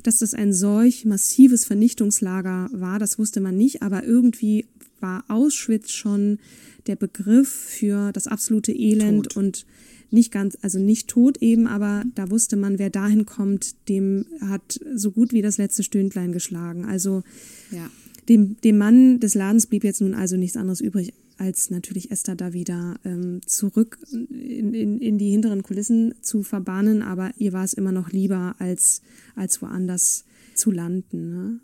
[0.03, 4.67] dass das ein solch massives Vernichtungslager war, das wusste man nicht, aber irgendwie
[5.01, 6.38] war Auschwitz schon
[6.87, 9.37] der Begriff für das absolute Elend Tod.
[9.37, 9.67] und
[10.11, 14.81] nicht ganz, also nicht tot eben, aber da wusste man, wer dahin kommt, dem hat
[14.95, 16.85] so gut wie das letzte Stündlein geschlagen.
[16.85, 17.23] Also
[17.71, 17.90] ja.
[18.29, 22.37] dem, dem Mann des Ladens blieb jetzt nun also nichts anderes übrig, als natürlich Esther
[22.37, 27.64] da wieder ähm, zurück in, in, in die hinteren Kulissen zu verbannen, aber ihr war
[27.64, 29.03] es immer noch lieber, als,
[29.35, 31.31] als woanders zu landen.
[31.31, 31.61] Ne?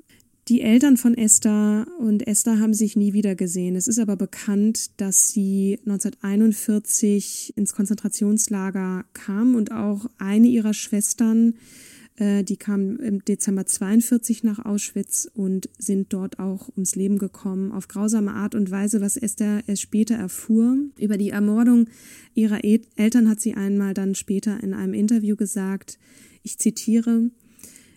[0.50, 3.76] Die Eltern von Esther und Esther haben sich nie wieder gesehen.
[3.76, 11.54] Es ist aber bekannt, dass sie 1941 ins Konzentrationslager kam und auch eine ihrer Schwestern,
[12.16, 17.70] äh, die kam im Dezember 42 nach Auschwitz und sind dort auch ums Leben gekommen
[17.70, 20.78] auf grausame Art und Weise, was Esther erst später erfuhr.
[20.98, 21.86] Über die Ermordung
[22.34, 26.00] ihrer Eltern hat sie einmal dann später in einem Interview gesagt,
[26.42, 27.30] ich zitiere,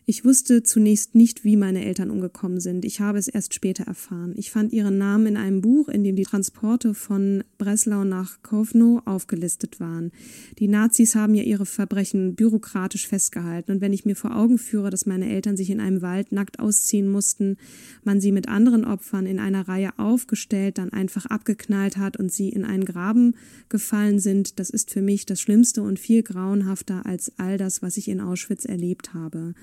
[0.05, 2.83] ich wusste zunächst nicht, wie meine Eltern umgekommen sind.
[2.83, 4.33] Ich habe es erst später erfahren.
[4.35, 9.01] Ich fand ihren Namen in einem Buch, in dem die Transporte von Breslau nach Kovno
[9.05, 10.11] aufgelistet waren.
[10.59, 13.71] Die Nazis haben ja ihre Verbrechen bürokratisch festgehalten.
[13.71, 16.59] Und wenn ich mir vor Augen führe, dass meine Eltern sich in einem Wald nackt
[16.59, 17.55] ausziehen mussten,
[18.03, 22.49] man sie mit anderen Opfern in einer Reihe aufgestellt, dann einfach abgeknallt hat und sie
[22.49, 23.35] in einen Graben
[23.69, 27.95] gefallen sind, das ist für mich das Schlimmste und viel grauenhafter als all das, was
[27.95, 29.53] ich in Auschwitz erlebt habe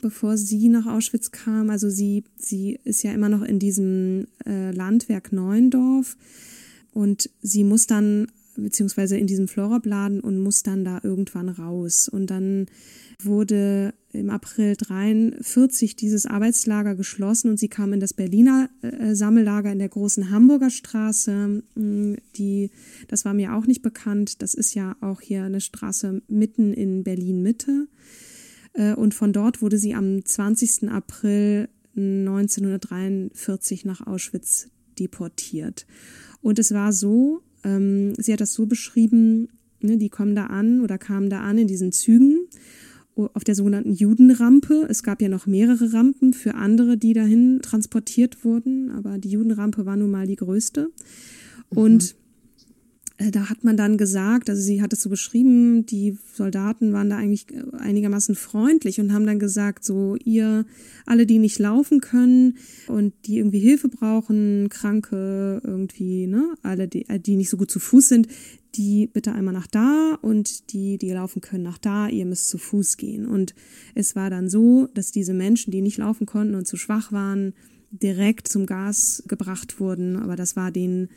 [0.00, 1.70] bevor sie nach Auschwitz kam.
[1.70, 6.16] Also sie, sie ist ja immer noch in diesem äh, Landwerk Neuendorf
[6.92, 12.08] und sie muss dann, beziehungsweise in diesem Florabladen und muss dann da irgendwann raus.
[12.08, 12.66] Und dann
[13.24, 19.70] wurde im April 43 dieses Arbeitslager geschlossen und sie kam in das Berliner äh, Sammellager
[19.70, 21.62] in der großen Hamburger Straße.
[21.74, 22.70] Mm, die,
[23.08, 24.42] das war mir auch nicht bekannt.
[24.42, 27.86] Das ist ja auch hier eine Straße mitten in Berlin Mitte.
[28.72, 30.88] Äh, und von dort wurde sie am 20.
[30.90, 35.86] April 1943 nach Auschwitz deportiert.
[36.40, 39.48] Und es war so, ähm, sie hat das so beschrieben,
[39.80, 42.48] ne, die kommen da an oder kamen da an in diesen Zügen
[43.34, 44.86] auf der sogenannten Judenrampe.
[44.88, 49.84] Es gab ja noch mehrere Rampen für andere, die dahin transportiert wurden, aber die Judenrampe
[49.84, 50.90] war nun mal die größte.
[51.68, 52.19] Und äh,
[53.30, 57.18] da hat man dann gesagt, also sie hat es so beschrieben, die Soldaten waren da
[57.18, 60.64] eigentlich äh, einigermaßen freundlich und haben dann gesagt, so ihr
[61.04, 62.56] alle, die nicht laufen können
[62.86, 67.70] und die irgendwie Hilfe brauchen, Kranke irgendwie, ne, alle, die, äh, die nicht so gut
[67.70, 68.28] zu Fuß sind,
[68.74, 72.56] die bitte einmal nach da und die, die laufen können, nach da, ihr müsst zu
[72.56, 73.26] Fuß gehen.
[73.26, 73.54] Und
[73.94, 77.52] es war dann so, dass diese Menschen, die nicht laufen konnten und zu schwach waren,
[77.90, 81.10] direkt zum Gas gebracht wurden, aber das war denen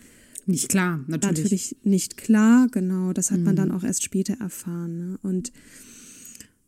[0.45, 1.38] nicht klar, natürlich.
[1.38, 3.13] Natürlich nicht klar, genau.
[3.13, 3.45] Das hat mhm.
[3.45, 4.97] man dann auch erst später erfahren.
[4.97, 5.17] Ne?
[5.23, 5.51] Und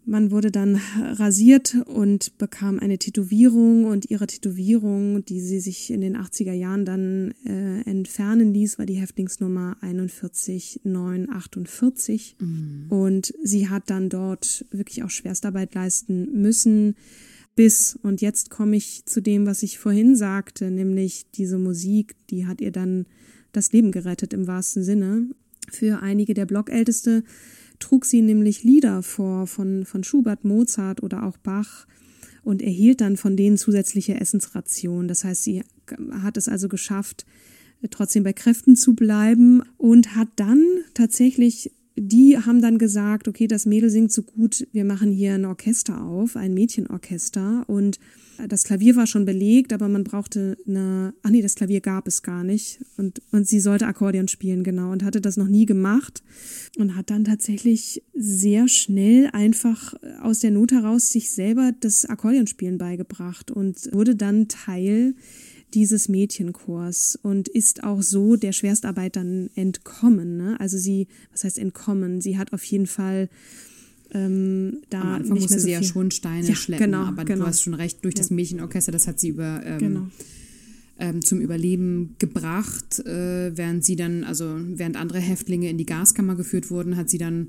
[0.05, 6.01] man wurde dann rasiert und bekam eine Tätowierung und ihre Tätowierung, die sie sich in
[6.01, 12.35] den 80er Jahren dann äh, entfernen ließ, war die Häftlingsnummer 41948.
[12.39, 12.85] Mhm.
[12.89, 16.95] Und sie hat dann dort wirklich auch Schwerstarbeit leisten müssen
[17.55, 22.45] bis, und jetzt komme ich zu dem, was ich vorhin sagte, nämlich diese Musik, die
[22.45, 23.05] hat ihr dann
[23.55, 25.29] das Leben gerettet im wahrsten Sinne.
[25.69, 27.23] Für einige der Blockälteste
[27.79, 31.87] trug sie nämlich Lieder vor von, von Schubert, Mozart oder auch Bach
[32.43, 35.07] und erhielt dann von denen zusätzliche Essensration.
[35.07, 35.63] Das heißt, sie
[36.21, 37.25] hat es also geschafft,
[37.89, 40.63] trotzdem bei Kräften zu bleiben und hat dann
[40.93, 45.45] tatsächlich die haben dann gesagt, okay, das Mädel singt so gut, wir machen hier ein
[45.45, 47.63] Orchester auf, ein Mädchenorchester.
[47.67, 47.99] Und
[48.49, 52.21] das Klavier war schon belegt, aber man brauchte eine, ach nee, das Klavier gab es
[52.21, 52.79] gar nicht.
[52.97, 56.21] Und, und sie sollte Akkordeon spielen, genau, und hatte das noch nie gemacht.
[56.77, 62.77] Und hat dann tatsächlich sehr schnell einfach aus der Not heraus sich selber das Akkordeonspielen
[62.77, 65.15] beigebracht und wurde dann Teil
[65.75, 70.37] dieses Mädchenchors und ist auch so der Schwerstarbeit dann entkommen.
[70.37, 70.59] Ne?
[70.59, 72.21] Also sie, was heißt entkommen?
[72.21, 73.29] Sie hat auf jeden Fall
[74.11, 77.41] ähm, da Am Anfang musste so sie ja schon Steine ja, schleppen, genau, aber genau.
[77.41, 80.07] du hast schon recht, durch das Mädchenorchester, das hat sie über ähm, genau.
[80.99, 86.35] ähm, zum Überleben gebracht, äh, während sie dann, also während andere Häftlinge in die Gaskammer
[86.35, 87.47] geführt wurden, hat sie dann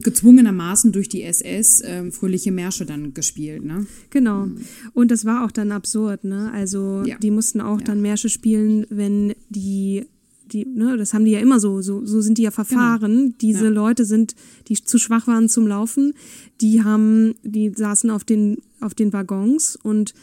[0.00, 3.86] gezwungenermaßen durch die SS äh, fröhliche Märsche dann gespielt, ne?
[4.10, 4.48] Genau.
[4.92, 6.50] Und das war auch dann absurd, ne?
[6.52, 7.18] Also ja.
[7.18, 7.86] die mussten auch ja.
[7.86, 10.06] dann Märsche spielen, wenn die
[10.52, 13.16] die, ne, das haben die ja immer so, so, so sind die ja verfahren.
[13.16, 13.34] Genau.
[13.40, 13.70] Diese ja.
[13.70, 14.36] Leute sind,
[14.68, 16.14] die zu schwach waren zum Laufen,
[16.60, 20.14] die haben, die saßen auf den, auf den Waggons und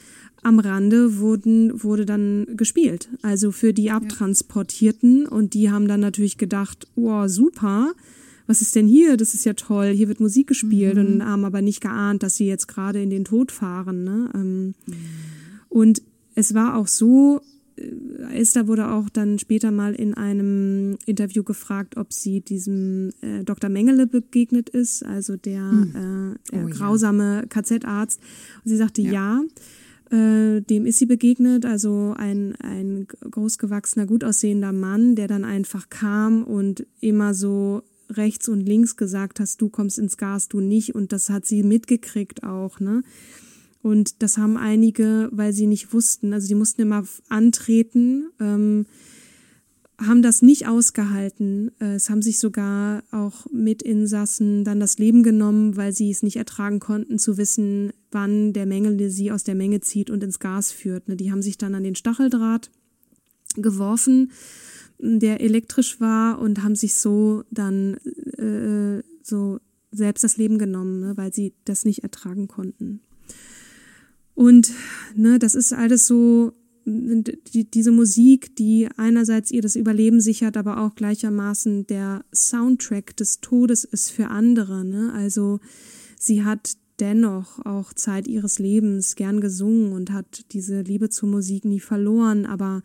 [0.42, 3.10] am Rande wurden, wurde dann gespielt.
[3.22, 7.94] Also für die Abtransportierten und die haben dann natürlich gedacht, oh, super,
[8.48, 9.18] was ist denn hier?
[9.18, 11.06] Das ist ja toll, hier wird Musik gespielt mhm.
[11.06, 14.04] und haben aber nicht geahnt, dass sie jetzt gerade in den Tod fahren.
[14.04, 14.30] Ne?
[14.34, 14.96] Ähm, mhm.
[15.70, 16.02] Und
[16.36, 17.42] es war auch so,
[17.76, 23.44] äh, Esther wurde auch dann später mal in einem Interview gefragt, ob sie diesem äh,
[23.44, 23.70] Dr.
[23.70, 26.36] Mengele begegnet ist, also der, hm.
[26.52, 27.46] äh, der oh, grausame ja.
[27.46, 28.20] KZ-Arzt.
[28.64, 29.12] Und sie sagte ja.
[29.12, 29.44] ja.
[30.12, 35.90] Äh, dem ist sie begegnet, also ein, ein großgewachsener, gut aussehender Mann, der dann einfach
[35.90, 37.82] kam und immer so
[38.18, 40.96] rechts und links gesagt hast, du kommst ins Gas, du nicht.
[40.96, 43.04] Und das hat sie mitgekriegt auch, ne?
[43.82, 48.86] Und das haben einige, weil sie nicht wussten, also die mussten immer antreten, ähm,
[50.00, 51.72] haben das nicht ausgehalten.
[51.80, 56.38] Äh, es haben sich sogar auch Mitinsassen dann das Leben genommen, weil sie es nicht
[56.38, 60.72] ertragen konnten, zu wissen, wann der Mengel sie aus der Menge zieht und ins Gas
[60.72, 61.10] führt.
[61.10, 61.16] Ne?
[61.16, 62.72] Die haben sich dann an den Stacheldraht
[63.56, 64.32] geworfen,
[65.04, 67.96] der elektrisch war, und haben sich so dann
[68.38, 69.60] äh, so
[69.92, 71.18] selbst das Leben genommen, ne?
[71.18, 73.02] weil sie das nicht ertragen konnten.
[74.36, 74.72] Und
[75.16, 76.54] ne, das ist alles so,
[76.86, 83.42] die, diese Musik, die einerseits ihr das Überleben sichert, aber auch gleichermaßen der Soundtrack des
[83.42, 84.84] Todes ist für andere.
[84.84, 85.14] Ne?
[85.14, 85.60] Also
[86.18, 91.66] sie hat dennoch auch Zeit ihres Lebens gern gesungen und hat diese Liebe zur Musik
[91.66, 92.82] nie verloren, aber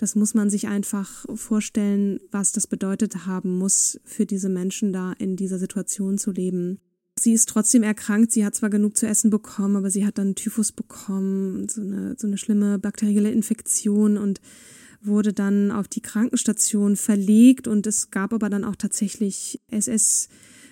[0.00, 5.12] das muss man sich einfach vorstellen, was das bedeutet haben muss, für diese Menschen da
[5.12, 6.80] in dieser Situation zu leben.
[7.18, 8.32] Sie ist trotzdem erkrankt.
[8.32, 12.14] Sie hat zwar genug zu essen bekommen, aber sie hat dann Typhus bekommen, so eine,
[12.16, 14.40] so eine schlimme bakterielle Infektion und
[15.02, 17.68] wurde dann auf die Krankenstation verlegt.
[17.68, 20.28] Und es gab aber dann auch tatsächlich SS-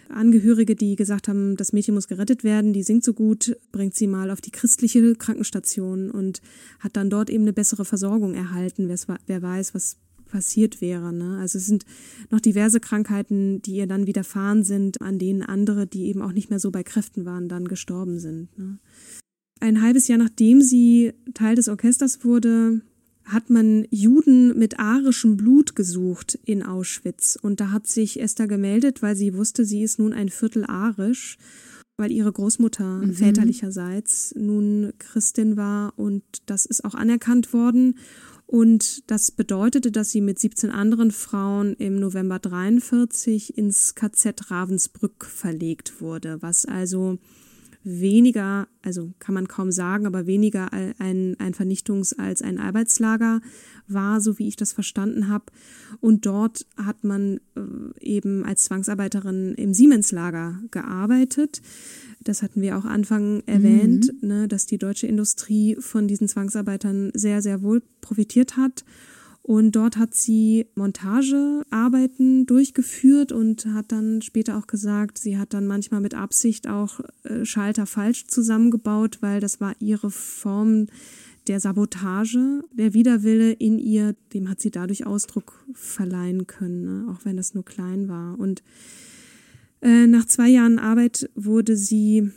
[0.09, 4.07] Angehörige, die gesagt haben, das Mädchen muss gerettet werden, die singt so gut, bringt sie
[4.07, 6.41] mal auf die christliche Krankenstation und
[6.81, 8.89] hat dann dort eben eine bessere Versorgung erhalten.
[8.89, 9.97] Wer weiß, was
[10.29, 11.13] passiert wäre.
[11.13, 11.39] Ne?
[11.41, 11.85] Also es sind
[12.31, 16.51] noch diverse Krankheiten, die ihr dann widerfahren sind, an denen andere, die eben auch nicht
[16.51, 18.57] mehr so bei Kräften waren, dann gestorben sind.
[18.57, 18.79] Ne?
[19.61, 22.83] Ein halbes Jahr nachdem sie Teil des Orchesters wurde,
[23.29, 27.39] hat man Juden mit arischem Blut gesucht in Auschwitz.
[27.41, 31.39] Und da hat sich Esther gemeldet, weil sie wusste, sie ist nun ein Viertel arisch,
[31.99, 33.13] weil ihre Großmutter mhm.
[33.13, 37.99] väterlicherseits nun Christin war und das ist auch anerkannt worden.
[38.47, 45.27] Und das bedeutete, dass sie mit 17 anderen Frauen im November 43 ins KZ Ravensbrück
[45.27, 47.19] verlegt wurde, was also
[47.89, 53.41] weniger, also kann man kaum sagen, aber weniger ein, ein Vernichtungs- als ein Arbeitslager
[53.87, 55.47] war, so wie ich das verstanden habe.
[56.01, 57.61] Und dort hat man äh,
[58.01, 61.63] eben als Zwangsarbeiterin im Siemens-Lager gearbeitet.
[62.23, 64.29] Das hatten wir auch Anfang erwähnt, mhm.
[64.29, 68.85] ne, dass die deutsche Industrie von diesen Zwangsarbeitern sehr, sehr wohl profitiert hat.
[69.49, 75.67] Und dort hat sie Montagearbeiten durchgeführt und hat dann später auch gesagt, sie hat dann
[75.67, 80.89] manchmal mit Absicht auch äh, Schalter falsch zusammengebaut, weil das war ihre Form
[81.47, 87.11] der Sabotage, der Widerwille in ihr, dem hat sie dadurch Ausdruck verleihen können, ne?
[87.11, 88.39] auch wenn das nur klein war.
[88.39, 88.63] Und
[89.81, 92.33] äh, nach zwei Jahren Arbeit wurde sie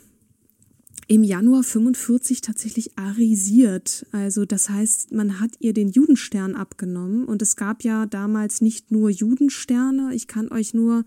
[1.12, 4.06] im Januar 45 tatsächlich arisiert.
[4.12, 8.90] Also das heißt, man hat ihr den Judenstern abgenommen und es gab ja damals nicht
[8.90, 10.14] nur Judensterne.
[10.14, 11.04] Ich kann euch nur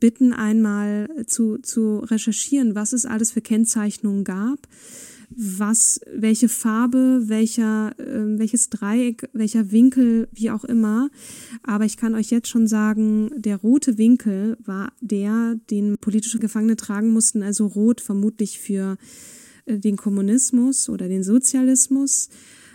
[0.00, 4.68] bitten, einmal zu, zu recherchieren, was es alles für Kennzeichnungen gab
[5.36, 11.10] was, welche Farbe, welcher, äh, welches Dreieck, welcher Winkel, wie auch immer.
[11.62, 16.76] Aber ich kann euch jetzt schon sagen, der rote Winkel war der, den politische Gefangene
[16.76, 18.96] tragen mussten, also rot vermutlich für
[19.66, 22.28] äh, den Kommunismus oder den Sozialismus.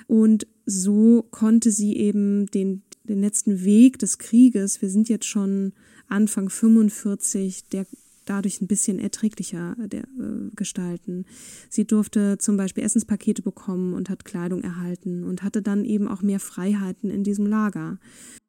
[0.07, 5.73] Und so konnte sie eben den, den letzten Weg des Krieges, wir sind jetzt schon
[6.07, 7.85] Anfang 45, der
[8.29, 11.25] dadurch ein bisschen erträglicher der, äh, gestalten.
[11.69, 16.21] Sie durfte zum Beispiel Essenspakete bekommen und hat Kleidung erhalten und hatte dann eben auch
[16.21, 17.99] mehr Freiheiten in diesem Lager,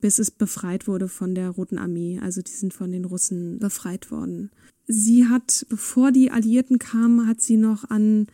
[0.00, 2.18] bis es befreit wurde von der Roten Armee.
[2.20, 4.50] Also die sind von den Russen befreit worden.
[4.86, 8.26] Sie hat, bevor die Alliierten kamen, hat sie noch an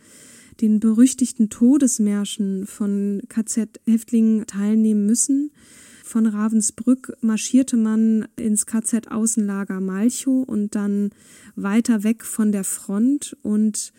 [0.61, 5.51] den berüchtigten Todesmärschen von KZ-Häftlingen teilnehmen müssen
[6.05, 11.09] von Ravensbrück marschierte man ins KZ Außenlager Malchow und dann
[11.55, 13.91] weiter weg von der Front und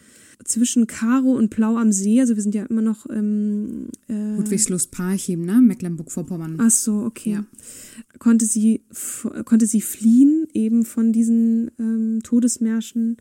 [0.45, 5.45] zwischen Karo und Plau am See, also wir sind ja immer noch im äh Ludwigslust-Parchim,
[5.45, 5.61] ne?
[5.61, 6.59] Mecklenburg-Vorpommern.
[6.61, 7.33] Ach so, okay.
[7.33, 7.45] Ja.
[8.19, 8.83] Konnte sie
[9.45, 13.17] konnte sie fliehen eben von diesen ähm, Todesmärschen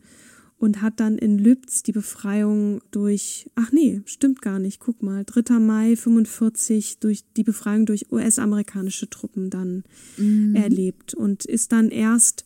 [0.58, 5.24] und hat dann in Lübz die Befreiung durch, ach nee, stimmt gar nicht, guck mal,
[5.24, 5.58] 3.
[5.58, 9.84] Mai 45 durch die Befreiung durch US-amerikanische Truppen dann
[10.16, 10.54] mhm.
[10.56, 12.44] erlebt und ist dann erst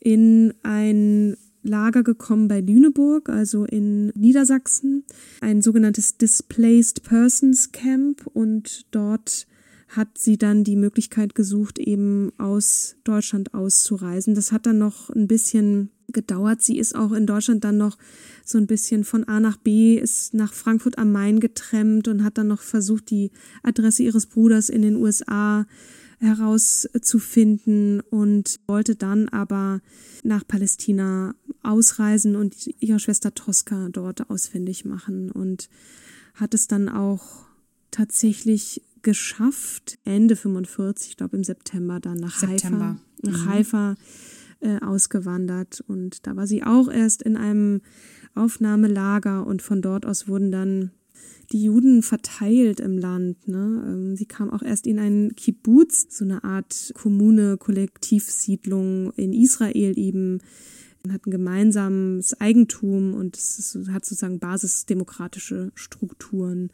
[0.00, 5.04] in ein Lager gekommen bei Lüneburg, also in Niedersachsen,
[5.40, 9.46] ein sogenanntes Displaced Persons Camp und dort
[9.88, 14.34] hat sie dann die Möglichkeit gesucht, eben aus Deutschland auszureisen.
[14.34, 16.62] Das hat dann noch ein bisschen gedauert.
[16.62, 17.96] Sie ist auch in Deutschland dann noch
[18.44, 22.38] so ein bisschen von A nach B, ist nach Frankfurt am Main getrennt und hat
[22.38, 23.30] dann noch versucht, die
[23.62, 25.66] Adresse ihres Bruders in den USA
[26.18, 29.82] herauszufinden und wollte dann aber
[30.22, 35.68] nach Palästina ausreisen und ihre Schwester Tosca dort ausfindig machen und
[36.34, 37.44] hat es dann auch
[37.90, 42.96] tatsächlich geschafft, Ende 45, ich glaube im September dann nach September.
[42.96, 43.48] Haifa, nach mhm.
[43.50, 43.94] Haifa
[44.60, 47.80] äh, ausgewandert und da war sie auch erst in einem
[48.34, 50.90] Aufnahmelager und von dort aus wurden dann
[51.52, 53.48] die Juden verteilt im Land.
[53.48, 53.84] Ne?
[53.86, 59.98] Ähm, sie kam auch erst in einen Kibbutz, so eine Art Kommune, Kollektivsiedlung in Israel
[59.98, 60.40] eben,
[61.10, 66.70] hatten gemeinsames Eigentum und es hat sozusagen basisdemokratische Strukturen.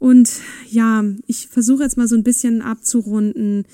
[0.00, 3.64] Und ja, ich versuche jetzt mal so ein bisschen abzurunden.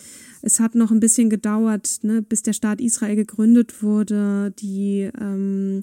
[0.46, 4.52] Es hat noch ein bisschen gedauert, ne, bis der Staat Israel gegründet wurde.
[4.60, 5.82] Die ähm,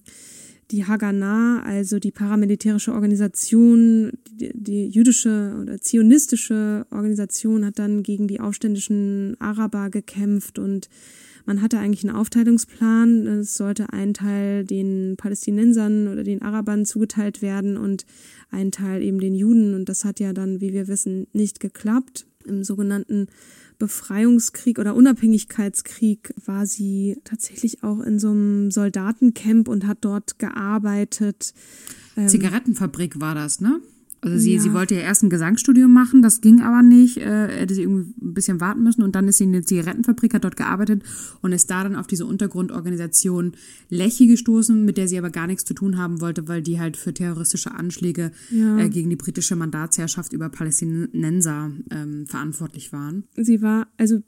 [0.72, 8.30] die Haganah, also die paramilitärische Organisation, die, die, jüdische oder zionistische Organisation, hat dann gegen
[8.30, 10.88] die aufständischen Araber gekämpft und
[11.46, 13.28] man hatte eigentlich einen Aufteilungsplan.
[13.28, 18.06] Es sollte ein Teil den Palästinensern oder den Arabern zugeteilt werden und
[18.50, 19.74] ein Teil eben den Juden.
[19.74, 22.26] Und das hat ja dann, wie wir wissen, nicht geklappt.
[22.46, 23.28] Im sogenannten
[23.84, 31.54] Befreiungskrieg oder Unabhängigkeitskrieg war sie tatsächlich auch in so einem Soldatencamp und hat dort gearbeitet.
[32.16, 33.82] Ähm, Zigarettenfabrik war das, ne?
[34.24, 34.62] Also sie, ja.
[34.62, 37.18] sie wollte ja erst ein Gesangsstudium machen, das ging aber nicht.
[37.18, 40.34] Äh, hätte sie irgendwie ein bisschen warten müssen und dann ist sie in eine Zigarettenfabrik,
[40.34, 41.04] hat dort gearbeitet
[41.42, 43.54] und ist da dann auf diese Untergrundorganisation
[43.90, 46.96] Lechi gestoßen, mit der sie aber gar nichts zu tun haben wollte, weil die halt
[46.96, 48.80] für terroristische Anschläge ja.
[48.80, 53.26] äh, gegen die britische Mandatsherrschaft über Palästinenser ähm, verantwortlich waren.
[53.36, 54.22] Sie war, also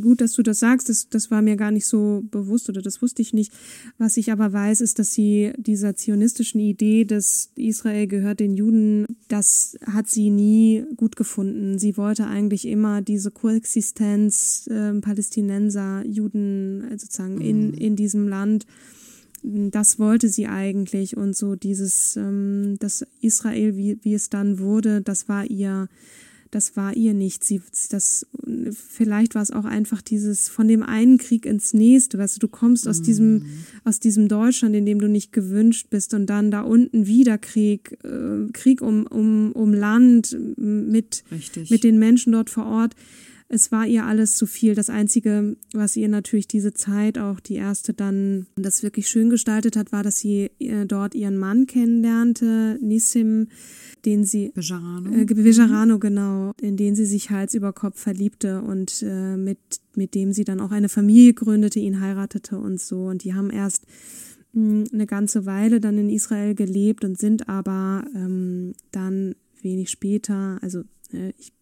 [0.00, 3.02] gut, dass du das sagst, das, das war mir gar nicht so bewusst oder das
[3.02, 3.52] wusste ich nicht.
[3.96, 9.06] Was ich aber weiß, ist, dass sie dieser zionistischen Idee, dass Israel gehört den Juden,
[9.28, 11.78] das hat sie nie gut gefunden.
[11.78, 17.74] Sie wollte eigentlich immer diese Koexistenz äh, Palästinenser, Juden äh, sozusagen in, mhm.
[17.74, 18.66] in diesem Land.
[19.42, 25.00] Das wollte sie eigentlich und so dieses, ähm, das Israel, wie, wie es dann wurde,
[25.00, 25.88] das war ihr
[26.50, 27.44] das war ihr nicht.
[27.44, 28.26] Sie, das,
[28.72, 32.18] vielleicht war es auch einfach dieses von dem einen Krieg ins nächste.
[32.18, 33.02] Weißt du, du kommst aus mm.
[33.04, 33.44] diesem, mhm.
[33.84, 37.98] aus diesem Deutschland, in dem du nicht gewünscht bist und dann da unten wieder Krieg,
[38.04, 41.24] äh, Krieg um, um, um Land mit,
[41.68, 42.94] mit den Menschen dort vor Ort
[43.50, 44.74] es war ihr alles zu viel.
[44.74, 49.76] Das Einzige, was ihr natürlich diese Zeit auch die erste dann das wirklich schön gestaltet
[49.76, 53.48] hat, war, dass sie äh, dort ihren Mann kennenlernte, Nissim,
[54.04, 59.02] den sie Bejarano, äh, Bejarano genau, in den sie sich Hals über Kopf verliebte und
[59.02, 59.58] äh, mit
[59.94, 63.06] mit dem sie dann auch eine Familie gründete, ihn heiratete und so.
[63.06, 63.84] Und die haben erst
[64.52, 69.90] mh, hm, eine ganze Weile dann in Israel gelebt und sind aber ähm, dann wenig
[69.90, 70.82] später, also
[71.12, 71.52] äh, ich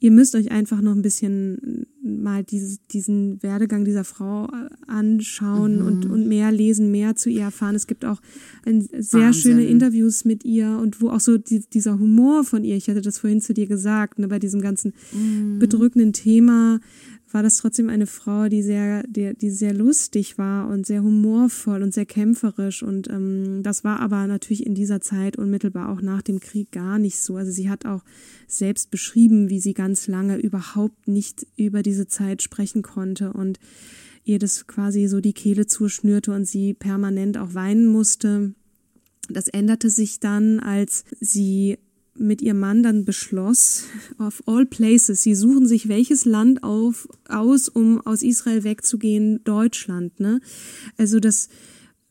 [0.00, 5.80] ihr müsst euch einfach noch ein bisschen mal dieses, diesen Werdegang dieser Frau äh, anschauen
[5.80, 5.86] mhm.
[5.86, 7.74] und, und mehr lesen, mehr zu ihr erfahren.
[7.74, 8.20] Es gibt auch
[8.64, 9.32] ein, sehr Wahnsinn.
[9.32, 13.02] schöne Interviews mit ihr und wo auch so die, dieser Humor von ihr, ich hatte
[13.02, 15.58] das vorhin zu dir gesagt, ne, bei diesem ganzen mhm.
[15.58, 16.80] bedrückenden Thema,
[17.32, 21.82] war das trotzdem eine Frau, die sehr, die, die sehr lustig war und sehr humorvoll
[21.82, 22.82] und sehr kämpferisch.
[22.82, 26.98] Und ähm, das war aber natürlich in dieser Zeit unmittelbar auch nach dem Krieg gar
[26.98, 27.36] nicht so.
[27.36, 28.04] Also sie hat auch
[28.46, 33.58] selbst beschrieben, wie sie ganz lange überhaupt nicht über diese Zeit sprechen konnte und
[34.24, 38.54] ihr das quasi so die Kehle zuschnürte und sie permanent auch weinen musste.
[39.28, 41.78] Das änderte sich dann, als sie
[42.18, 43.84] mit ihrem Mann dann beschloss,
[44.18, 49.42] of all places, sie suchen sich welches Land auf, aus, um aus Israel wegzugehen?
[49.44, 50.40] Deutschland, ne?
[50.96, 51.48] Also das,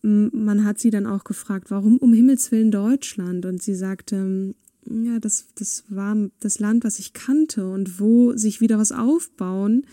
[0.01, 3.45] man hat sie dann auch gefragt, warum um Himmels Willen Deutschland?
[3.45, 4.53] Und sie sagte,
[4.87, 9.85] ja, das, das war das Land, was ich kannte und wo sich wieder was aufbauen.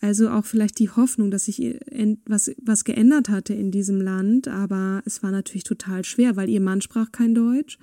[0.00, 1.80] Also auch vielleicht die Hoffnung, dass sich
[2.26, 4.48] was, was geändert hatte in diesem Land.
[4.48, 7.78] Aber es war natürlich total schwer, weil ihr Mann sprach kein Deutsch,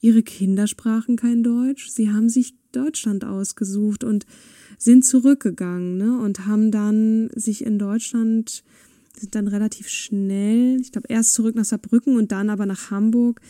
[0.00, 1.88] ihre Kinder sprachen kein Deutsch.
[1.88, 4.26] Sie haben sich Deutschland ausgesucht und
[4.78, 8.64] sind zurückgegangen ne, und haben dann sich in Deutschland
[9.14, 13.40] sind dann relativ schnell, ich glaube erst zurück nach Saarbrücken und dann aber nach Hamburg,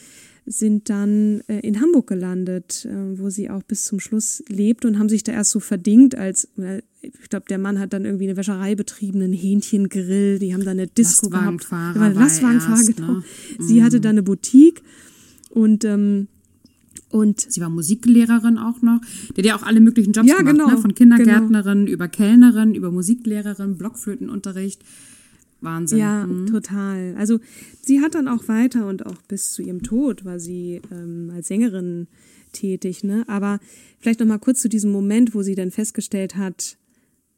[0.44, 4.98] sind dann äh, in Hamburg gelandet, äh, wo sie auch bis zum Schluss lebt und
[4.98, 8.24] haben sich da erst so verdingt als, äh, ich glaube, der Mann hat dann irgendwie
[8.24, 11.68] eine Wäscherei betrieben, einen Hähnchengrill, die haben da eine Disco gehabt.
[11.70, 13.12] Lastwagenfahrer, erst, genau.
[13.12, 13.24] ne?
[13.60, 14.82] Sie hatte da eine Boutique
[15.50, 16.28] und ähm,
[17.08, 19.00] und Sie war Musiklehrerin auch noch.
[19.36, 20.78] Die hat ja auch alle möglichen Jobs Ja, gemacht, genau, ne?
[20.78, 24.82] von Kindergärtnerin über Kellnerin, über Musiklehrerin, Blockflötenunterricht.
[25.62, 25.98] Wahnsinn.
[25.98, 26.46] Ja, Mhm.
[26.46, 27.14] total.
[27.16, 27.38] Also
[27.82, 31.48] sie hat dann auch weiter und auch bis zu ihrem Tod war sie ähm, als
[31.48, 32.08] Sängerin
[32.52, 33.04] tätig.
[33.04, 33.24] Ne?
[33.28, 33.60] Aber
[33.98, 36.76] vielleicht noch mal kurz zu diesem Moment, wo sie dann festgestellt hat,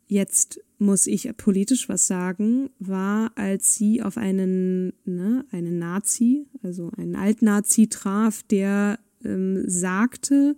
[0.07, 6.91] jetzt muss ich politisch was sagen, war, als sie auf einen, ne, einen Nazi, also
[6.97, 10.57] einen Altnazi traf, der ähm, sagte,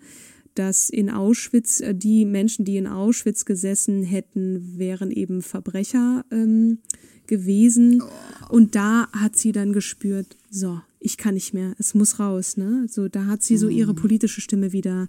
[0.59, 6.78] dass in Auschwitz äh, die Menschen, die in Auschwitz gesessen hätten, wären eben Verbrecher ähm,
[7.26, 8.02] gewesen.
[8.48, 12.57] Und da hat sie dann gespürt, so, ich kann nicht mehr, es muss raus.
[12.57, 12.86] Ne?
[12.88, 15.09] So, da hat sie so ihre politische Stimme wieder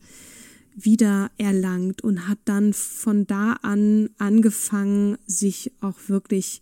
[0.79, 6.61] wieder erlangt und hat dann von da an angefangen, sich auch wirklich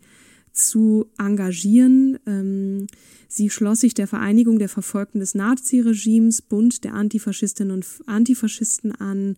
[0.56, 2.18] zu engagieren.
[2.26, 2.88] Ähm,
[3.28, 9.36] sie schloss sich der Vereinigung der Verfolgten des Naziregimes, Bund der Antifaschistinnen und Antifaschisten an.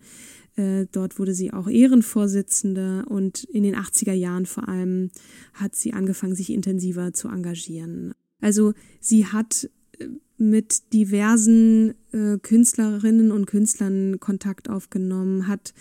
[0.55, 5.09] Äh, dort wurde sie auch Ehrenvorsitzende und in den 80er Jahren vor allem
[5.53, 8.13] hat sie angefangen, sich intensiver zu engagieren.
[8.39, 10.07] Also sie hat äh,
[10.37, 15.73] mit diversen äh, Künstlerinnen und Künstlern Kontakt aufgenommen, hat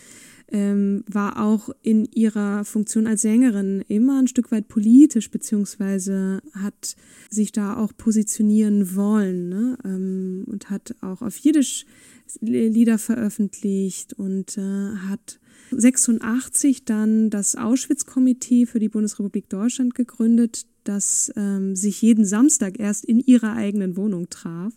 [0.52, 6.96] ähm, war auch in ihrer Funktion als Sängerin immer ein Stück weit politisch, beziehungsweise hat
[7.30, 9.78] sich da auch positionieren wollen ne?
[9.84, 11.86] ähm, und hat auch auf Jiddisch
[12.40, 15.38] Lieder veröffentlicht und äh, hat
[15.70, 23.04] 86 dann das Auschwitz-Komitee für die Bundesrepublik Deutschland gegründet, das ähm, sich jeden Samstag erst
[23.04, 24.72] in ihrer eigenen Wohnung traf.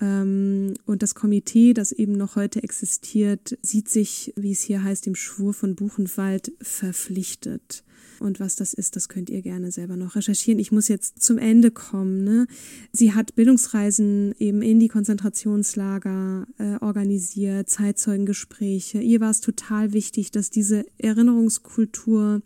[0.00, 5.06] Ähm, und das Komitee, das eben noch heute existiert, sieht sich, wie es hier heißt,
[5.06, 7.84] dem Schwur von Buchenwald verpflichtet.
[8.20, 10.58] Und was das ist, das könnt ihr gerne selber noch recherchieren.
[10.58, 12.22] Ich muss jetzt zum Ende kommen.
[12.22, 12.46] Ne?
[12.92, 19.00] Sie hat Bildungsreisen eben in die Konzentrationslager äh, organisiert, Zeitzeugengespräche.
[19.00, 22.42] Ihr war es total wichtig, dass diese Erinnerungskultur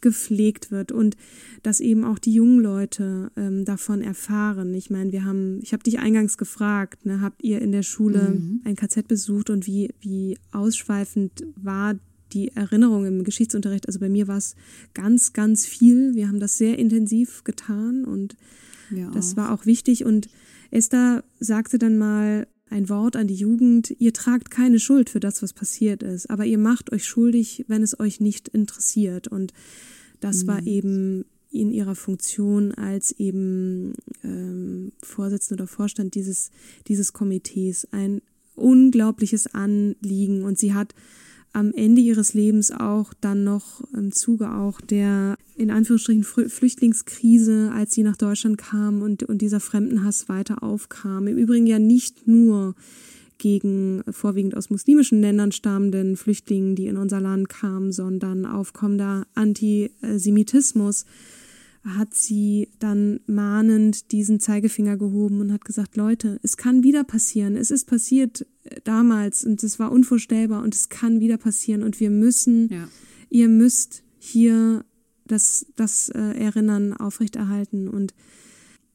[0.00, 1.16] gepflegt wird und
[1.62, 4.74] dass eben auch die jungen Leute ähm, davon erfahren.
[4.74, 8.30] Ich meine, wir haben, ich habe dich eingangs gefragt, ne, habt ihr in der Schule
[8.30, 8.60] Mhm.
[8.64, 11.94] ein KZ besucht und wie, wie ausschweifend war
[12.32, 13.86] die Erinnerung im Geschichtsunterricht?
[13.86, 14.54] Also bei mir war es
[14.94, 16.14] ganz, ganz viel.
[16.14, 18.36] Wir haben das sehr intensiv getan und
[18.90, 19.36] Ja, das auch.
[19.38, 20.04] war auch wichtig.
[20.04, 20.28] Und
[20.70, 25.42] Esther sagte dann mal ein Wort an die Jugend, ihr tragt keine Schuld für das,
[25.42, 29.28] was passiert ist, aber ihr macht euch schuldig, wenn es euch nicht interessiert.
[29.28, 29.52] Und
[30.20, 36.50] das war eben in ihrer Funktion als eben ähm, Vorsitzende oder Vorstand dieses,
[36.88, 38.20] dieses Komitees ein
[38.54, 40.42] unglaubliches Anliegen.
[40.42, 40.94] Und sie hat
[41.52, 47.72] am Ende ihres Lebens auch dann noch im Zuge auch der in Anführungsstrichen Flü- Flüchtlingskrise,
[47.74, 51.26] als sie nach Deutschland kam und, und dieser Fremdenhass weiter aufkam.
[51.26, 52.74] Im Übrigen ja nicht nur
[53.38, 61.06] gegen vorwiegend aus muslimischen Ländern stammenden Flüchtlingen, die in unser Land kamen, sondern aufkommender Antisemitismus
[61.84, 67.56] hat sie dann mahnend diesen Zeigefinger gehoben und hat gesagt, Leute, es kann wieder passieren.
[67.56, 72.00] Es ist passiert äh, damals und es war unvorstellbar und es kann wieder passieren und
[72.00, 72.88] wir müssen, Ja.
[73.30, 74.84] ihr müsst hier
[75.26, 78.14] das, das äh, Erinnern aufrechterhalten und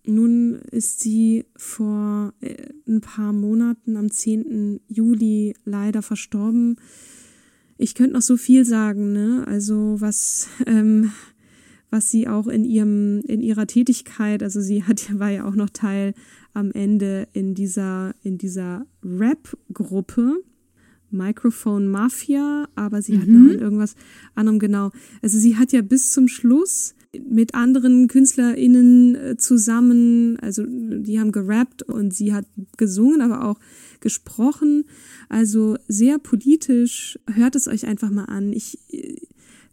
[0.05, 2.55] nun ist sie vor äh,
[2.87, 4.81] ein paar Monaten, am 10.
[4.87, 6.75] Juli, leider verstorben.
[7.77, 9.45] Ich könnte noch so viel sagen, ne?
[9.47, 11.11] Also was, ähm,
[11.93, 15.69] was sie auch in ihrem, in ihrer Tätigkeit, also sie hat, war ja auch noch
[15.69, 16.15] Teil
[16.53, 20.43] am Ende in dieser, in dieser Rap-Gruppe.
[21.11, 23.95] Microphone Mafia, aber sie hat noch in irgendwas
[24.33, 24.89] anderem genau.
[25.21, 26.95] Also sie hat ja bis zum Schluss
[27.29, 33.59] mit anderen KünstlerInnen äh, zusammen, also die haben gerappt und sie hat gesungen, aber auch
[33.99, 34.85] gesprochen.
[35.29, 37.19] Also sehr politisch.
[37.31, 38.51] Hört es euch einfach mal an.
[38.51, 39.15] Ich äh,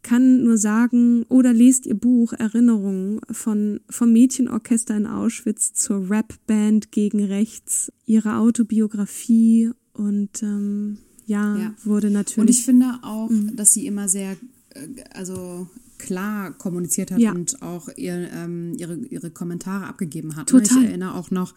[0.03, 6.91] kann nur sagen, oder lest ihr Buch Erinnerungen von, vom Mädchenorchester in Auschwitz zur Rapband
[6.91, 11.75] gegen Rechts, ihre Autobiografie und ähm, ja, Ja.
[11.85, 12.39] wurde natürlich.
[12.39, 13.57] Und ich finde auch, Mhm.
[13.57, 14.33] dass sie immer sehr,
[14.75, 17.33] äh, also klar kommuniziert hat Ja.
[17.33, 20.49] und auch ihr, ähm, ihre, ihre Kommentare abgegeben hat.
[20.49, 20.79] Total.
[20.79, 20.83] Ne?
[20.85, 21.55] Ich erinnere auch noch,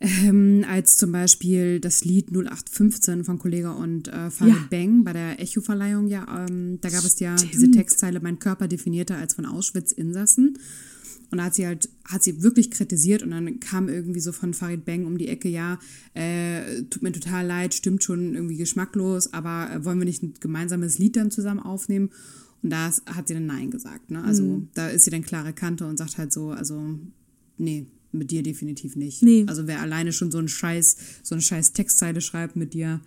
[0.00, 4.66] ähm, als zum Beispiel das Lied 0815 von Kollega und äh, Farid Ja.
[4.70, 7.70] Bang bei der Echo-Verleihung, ja, ähm, da gab es ja diese.
[7.70, 10.58] Textzeile, mein Körper definierte als von Auschwitz Insassen.
[11.30, 14.52] Und da hat sie halt, hat sie wirklich kritisiert und dann kam irgendwie so von
[14.52, 15.78] Farid Bang um die Ecke, ja,
[16.14, 20.34] äh, tut mir total leid, stimmt schon irgendwie geschmacklos, aber äh, wollen wir nicht ein
[20.40, 22.10] gemeinsames Lied dann zusammen aufnehmen?
[22.62, 24.24] Und da hat sie dann Nein gesagt, ne?
[24.24, 24.68] Also Mhm.
[24.74, 26.98] da ist sie dann klare Kante und sagt halt so, also
[27.58, 29.22] nee, mit dir definitiv nicht.
[29.22, 29.44] Nee.
[29.46, 33.00] Also wer alleine schon so einen Scheiß, so eine Scheiß Textzeile schreibt mit dir,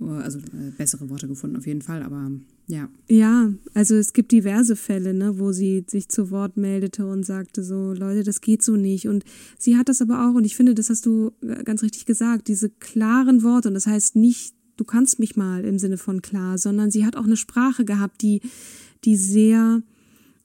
[0.00, 2.30] äh, also äh, bessere Worte gefunden auf jeden Fall, aber
[2.66, 2.88] ja.
[3.08, 7.62] Ja, also es gibt diverse Fälle, ne, wo sie sich zu Wort meldete und sagte
[7.62, 9.06] so, Leute, das geht so nicht.
[9.06, 9.24] Und
[9.58, 12.48] sie hat das aber auch, und ich finde, das hast du äh, ganz richtig gesagt,
[12.48, 16.56] diese klaren Worte, und das heißt nicht, du kannst mich mal im Sinne von klar,
[16.58, 18.40] sondern sie hat auch eine Sprache gehabt, die,
[19.04, 19.82] die sehr,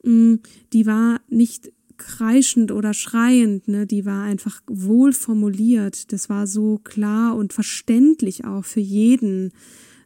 [0.04, 0.40] mh,
[0.74, 6.12] die war nicht kreischend oder schreiend, ne, die war einfach wohl formuliert.
[6.12, 9.52] Das war so klar und verständlich auch für jeden,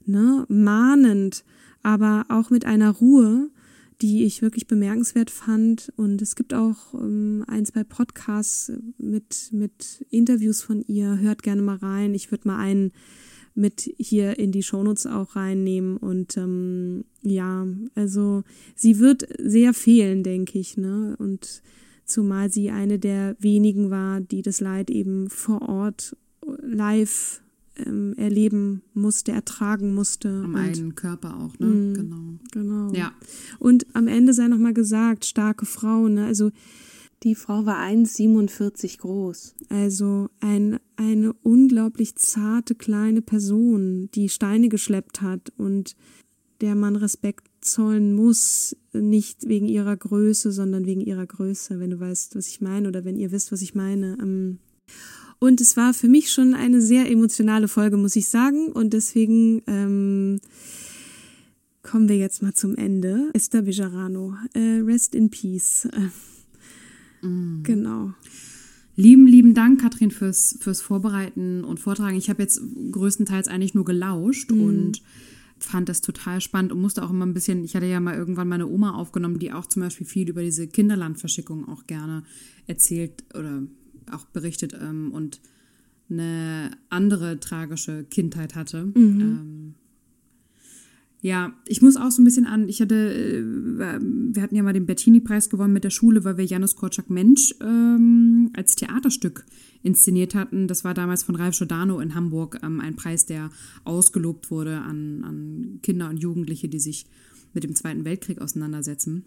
[0.05, 1.45] ne, mahnend,
[1.81, 3.49] aber auch mit einer Ruhe,
[4.01, 5.93] die ich wirklich bemerkenswert fand.
[5.95, 11.19] Und es gibt auch ähm, ein, zwei Podcasts mit, mit Interviews von ihr.
[11.19, 12.13] Hört gerne mal rein.
[12.13, 12.91] Ich würde mal einen
[13.55, 15.97] mit hier in die Shownotes auch reinnehmen.
[15.97, 18.43] Und ähm, ja, also
[18.75, 20.77] sie wird sehr fehlen, denke ich.
[20.77, 21.15] Ne?
[21.19, 21.61] Und
[22.05, 26.15] zumal sie eine der wenigen war, die das Leid eben vor Ort
[26.61, 27.41] live
[27.77, 30.29] ähm, erleben musste, ertragen musste.
[30.29, 31.67] Am eigenen Körper auch, ne?
[31.67, 31.93] Mhm.
[31.93, 32.33] Genau.
[32.51, 32.93] Genau.
[32.93, 33.13] Ja.
[33.59, 36.25] Und am Ende sei nochmal gesagt, starke Frau, ne?
[36.25, 36.51] Also
[37.23, 39.55] die Frau war 1,47 groß.
[39.69, 45.95] Also ein, eine unglaublich zarte kleine Person, die Steine geschleppt hat und
[46.61, 51.99] der man Respekt zollen muss, nicht wegen ihrer Größe, sondern wegen ihrer Größe, wenn du
[51.99, 54.17] weißt, was ich meine oder wenn ihr wisst, was ich meine.
[54.21, 54.59] Ähm,
[55.39, 58.67] Und es war für mich schon eine sehr emotionale Folge, muss ich sagen.
[58.67, 60.39] Und deswegen ähm,
[61.81, 63.29] kommen wir jetzt mal zum Ende.
[63.33, 65.87] Esther Bejarano, äh, Rest in Peace.
[67.23, 68.13] Äh, Genau.
[68.95, 72.15] Lieben, lieben Dank, Katrin, fürs, fürs Vorbereiten und Vortragen.
[72.15, 72.61] Ich habe jetzt
[72.91, 75.01] größtenteils eigentlich nur gelauscht und
[75.57, 78.47] fand das total spannend und musste auch immer ein bisschen, ich hatte ja mal irgendwann
[78.47, 82.23] meine Oma aufgenommen, die auch zum Beispiel viel über diese Kinderlandverschickung auch gerne
[82.67, 83.63] erzählt oder
[84.11, 85.39] auch berichtet ähm, und
[86.09, 88.91] eine andere tragische Kindheit hatte.
[88.95, 89.73] Ähm,
[91.23, 94.73] ja, ich muss auch so ein bisschen an, ich hatte, äh, wir hatten ja mal
[94.73, 99.45] den Bettini-Preis gewonnen mit der Schule, weil wir Janusz Korczak Mensch ähm, als Theaterstück
[99.83, 100.67] inszeniert hatten.
[100.67, 103.51] Das war damals von Ralf Giordano in Hamburg, ähm, ein Preis, der
[103.85, 107.05] ausgelobt wurde an, an Kinder und Jugendliche, die sich
[107.53, 109.23] mit dem Zweiten Weltkrieg auseinandersetzen.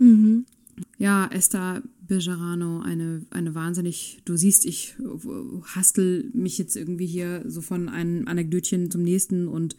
[0.99, 7.42] Ja, Esther Bejarano, eine, eine wahnsinnig, du siehst, ich äh, hastel mich jetzt irgendwie hier
[7.47, 9.76] so von einem Anekdötchen zum nächsten und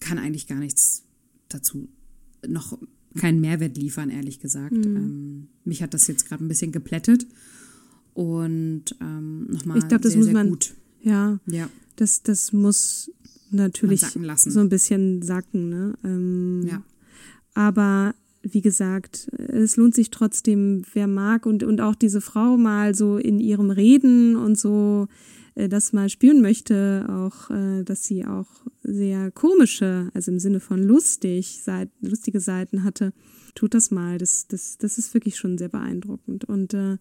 [0.00, 1.04] kann eigentlich gar nichts
[1.48, 1.88] dazu
[2.46, 2.78] noch
[3.18, 4.72] keinen Mehrwert liefern, ehrlich gesagt.
[4.72, 7.26] Ähm, mich hat das jetzt gerade ein bisschen geplättet
[8.14, 10.74] und ähm, nochmal Ich glaube, das sehr, muss sehr man, gut.
[11.02, 13.10] ja, Ja, das, das muss
[13.50, 15.94] natürlich so ein bisschen sacken, ne?
[16.04, 16.82] Ähm, ja.
[17.54, 22.94] Aber wie gesagt, es lohnt sich trotzdem, wer mag und, und auch diese Frau mal
[22.94, 25.08] so in ihrem Reden und so
[25.68, 28.46] das mal spüren möchte, auch, äh, dass sie auch
[28.82, 33.12] sehr komische, also im Sinne von lustig, Seit, lustige Seiten hatte.
[33.54, 36.44] Tut das mal, das, das, das ist wirklich schon sehr beeindruckend.
[36.44, 36.96] Und äh,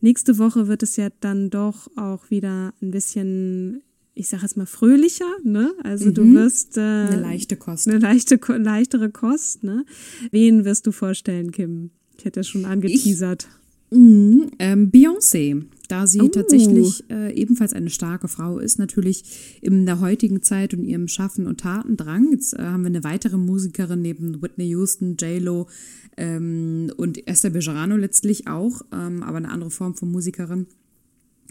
[0.00, 3.82] nächste Woche wird es ja dann doch auch wieder ein bisschen,
[4.14, 5.72] ich sage jetzt mal fröhlicher, ne?
[5.84, 7.88] Also du wirst äh, Eine leichte Kost.
[7.88, 9.84] eine leichte, leichtere Kost, ne?
[10.32, 11.90] Wen wirst du vorstellen, Kim?
[12.18, 13.46] Ich hätte das schon angeteasert.
[13.90, 16.28] Mhm, ähm, Beyoncé, da sie Oh.
[16.28, 21.46] tatsächlich äh, ebenfalls eine starke Frau ist, natürlich in der heutigen Zeit und ihrem Schaffen
[21.46, 22.32] und Tatendrang.
[22.32, 25.68] Jetzt äh, haben wir eine weitere Musikerin neben Whitney Houston, J-Lo
[26.16, 30.66] ähm, und Esther Bejarano letztlich auch, ähm, aber eine andere Form von Musikerin.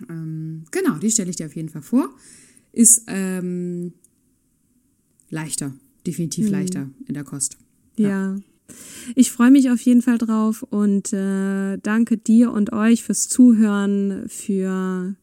[0.09, 2.09] Ähm, genau, die stelle ich dir auf jeden Fall vor.
[2.73, 3.93] Ist ähm,
[5.29, 5.73] leichter,
[6.05, 7.57] definitiv leichter in der Kost.
[7.97, 8.37] Ja.
[9.15, 14.25] Ich freue mich auf jeden Fall drauf und äh, danke dir und euch fürs Zuhören,
[14.27, 15.15] für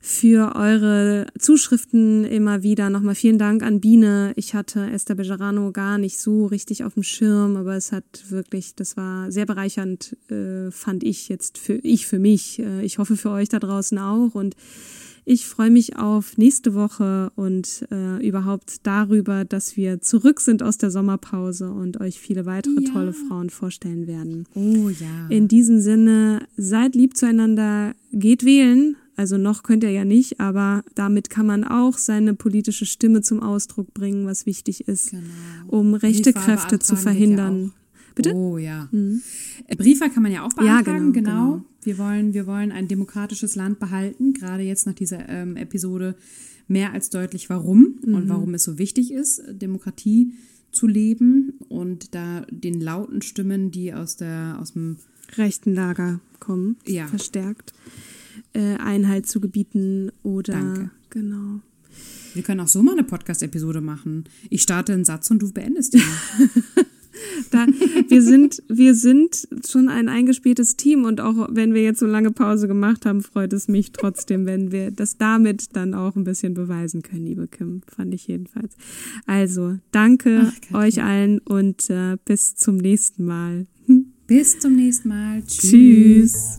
[0.00, 2.88] für eure Zuschriften immer wieder.
[2.88, 4.32] Nochmal vielen Dank an Biene.
[4.36, 8.74] Ich hatte Esther Bejarano gar nicht so richtig auf dem Schirm, aber es hat wirklich,
[8.74, 12.58] das war sehr bereichernd, äh, fand ich jetzt für ich für mich.
[12.58, 14.56] Äh, ich hoffe für euch da draußen auch und
[15.30, 20.78] Ich freue mich auf nächste Woche und äh, überhaupt darüber, dass wir zurück sind aus
[20.78, 22.92] der Sommerpause und euch viele weitere Ja.
[22.94, 24.46] tolle Frauen vorstellen werden.
[24.54, 25.28] Oh ja.
[25.28, 28.96] In diesem Sinne, seid lieb zueinander, geht wählen.
[29.16, 33.42] Also noch könnt ihr ja nicht, aber damit kann man auch seine politische Stimme zum
[33.42, 35.12] Ausdruck bringen, was wichtig ist,
[35.66, 37.72] um rechte Kräfte zu verhindern.
[38.18, 38.34] Bitte?
[38.34, 38.36] Mhm.
[38.40, 38.88] Oh ja.
[39.66, 41.52] Äh, Briefwahl kann man ja auch Ja, beantragen, genau, genau.
[41.56, 41.64] genau.
[41.82, 46.14] Wir, wollen, wir wollen ein demokratisches Land behalten, gerade jetzt nach dieser ähm, Episode
[46.66, 48.14] mehr als deutlich, warum Mhm.
[48.14, 50.32] und warum es so wichtig ist, Demokratie
[50.70, 54.96] zu leben und da den lauten Stimmen, die aus, der, aus dem
[55.36, 57.06] rechten Lager kommen, Ja.
[57.06, 57.72] verstärkt,
[58.52, 60.90] äh, Einhalt zu gebieten oder Danke.
[61.10, 61.60] genau.
[62.34, 64.24] Wir können auch so mal eine Podcast-Episode machen.
[64.50, 66.02] Ich starte einen Satz und du beendest ihn.
[67.50, 67.66] Da,
[68.08, 72.30] wir sind, wir sind schon ein eingespieltes Team und auch wenn wir jetzt so lange
[72.30, 76.54] Pause gemacht haben, freut es mich trotzdem, wenn wir das damit dann auch ein bisschen
[76.54, 78.76] beweisen können, liebe Kim, fand ich jedenfalls.
[79.26, 83.66] Also, danke Ach, euch allen und äh, bis zum nächsten Mal.
[84.26, 85.42] Bis zum nächsten Mal.
[85.46, 86.58] Tschüss.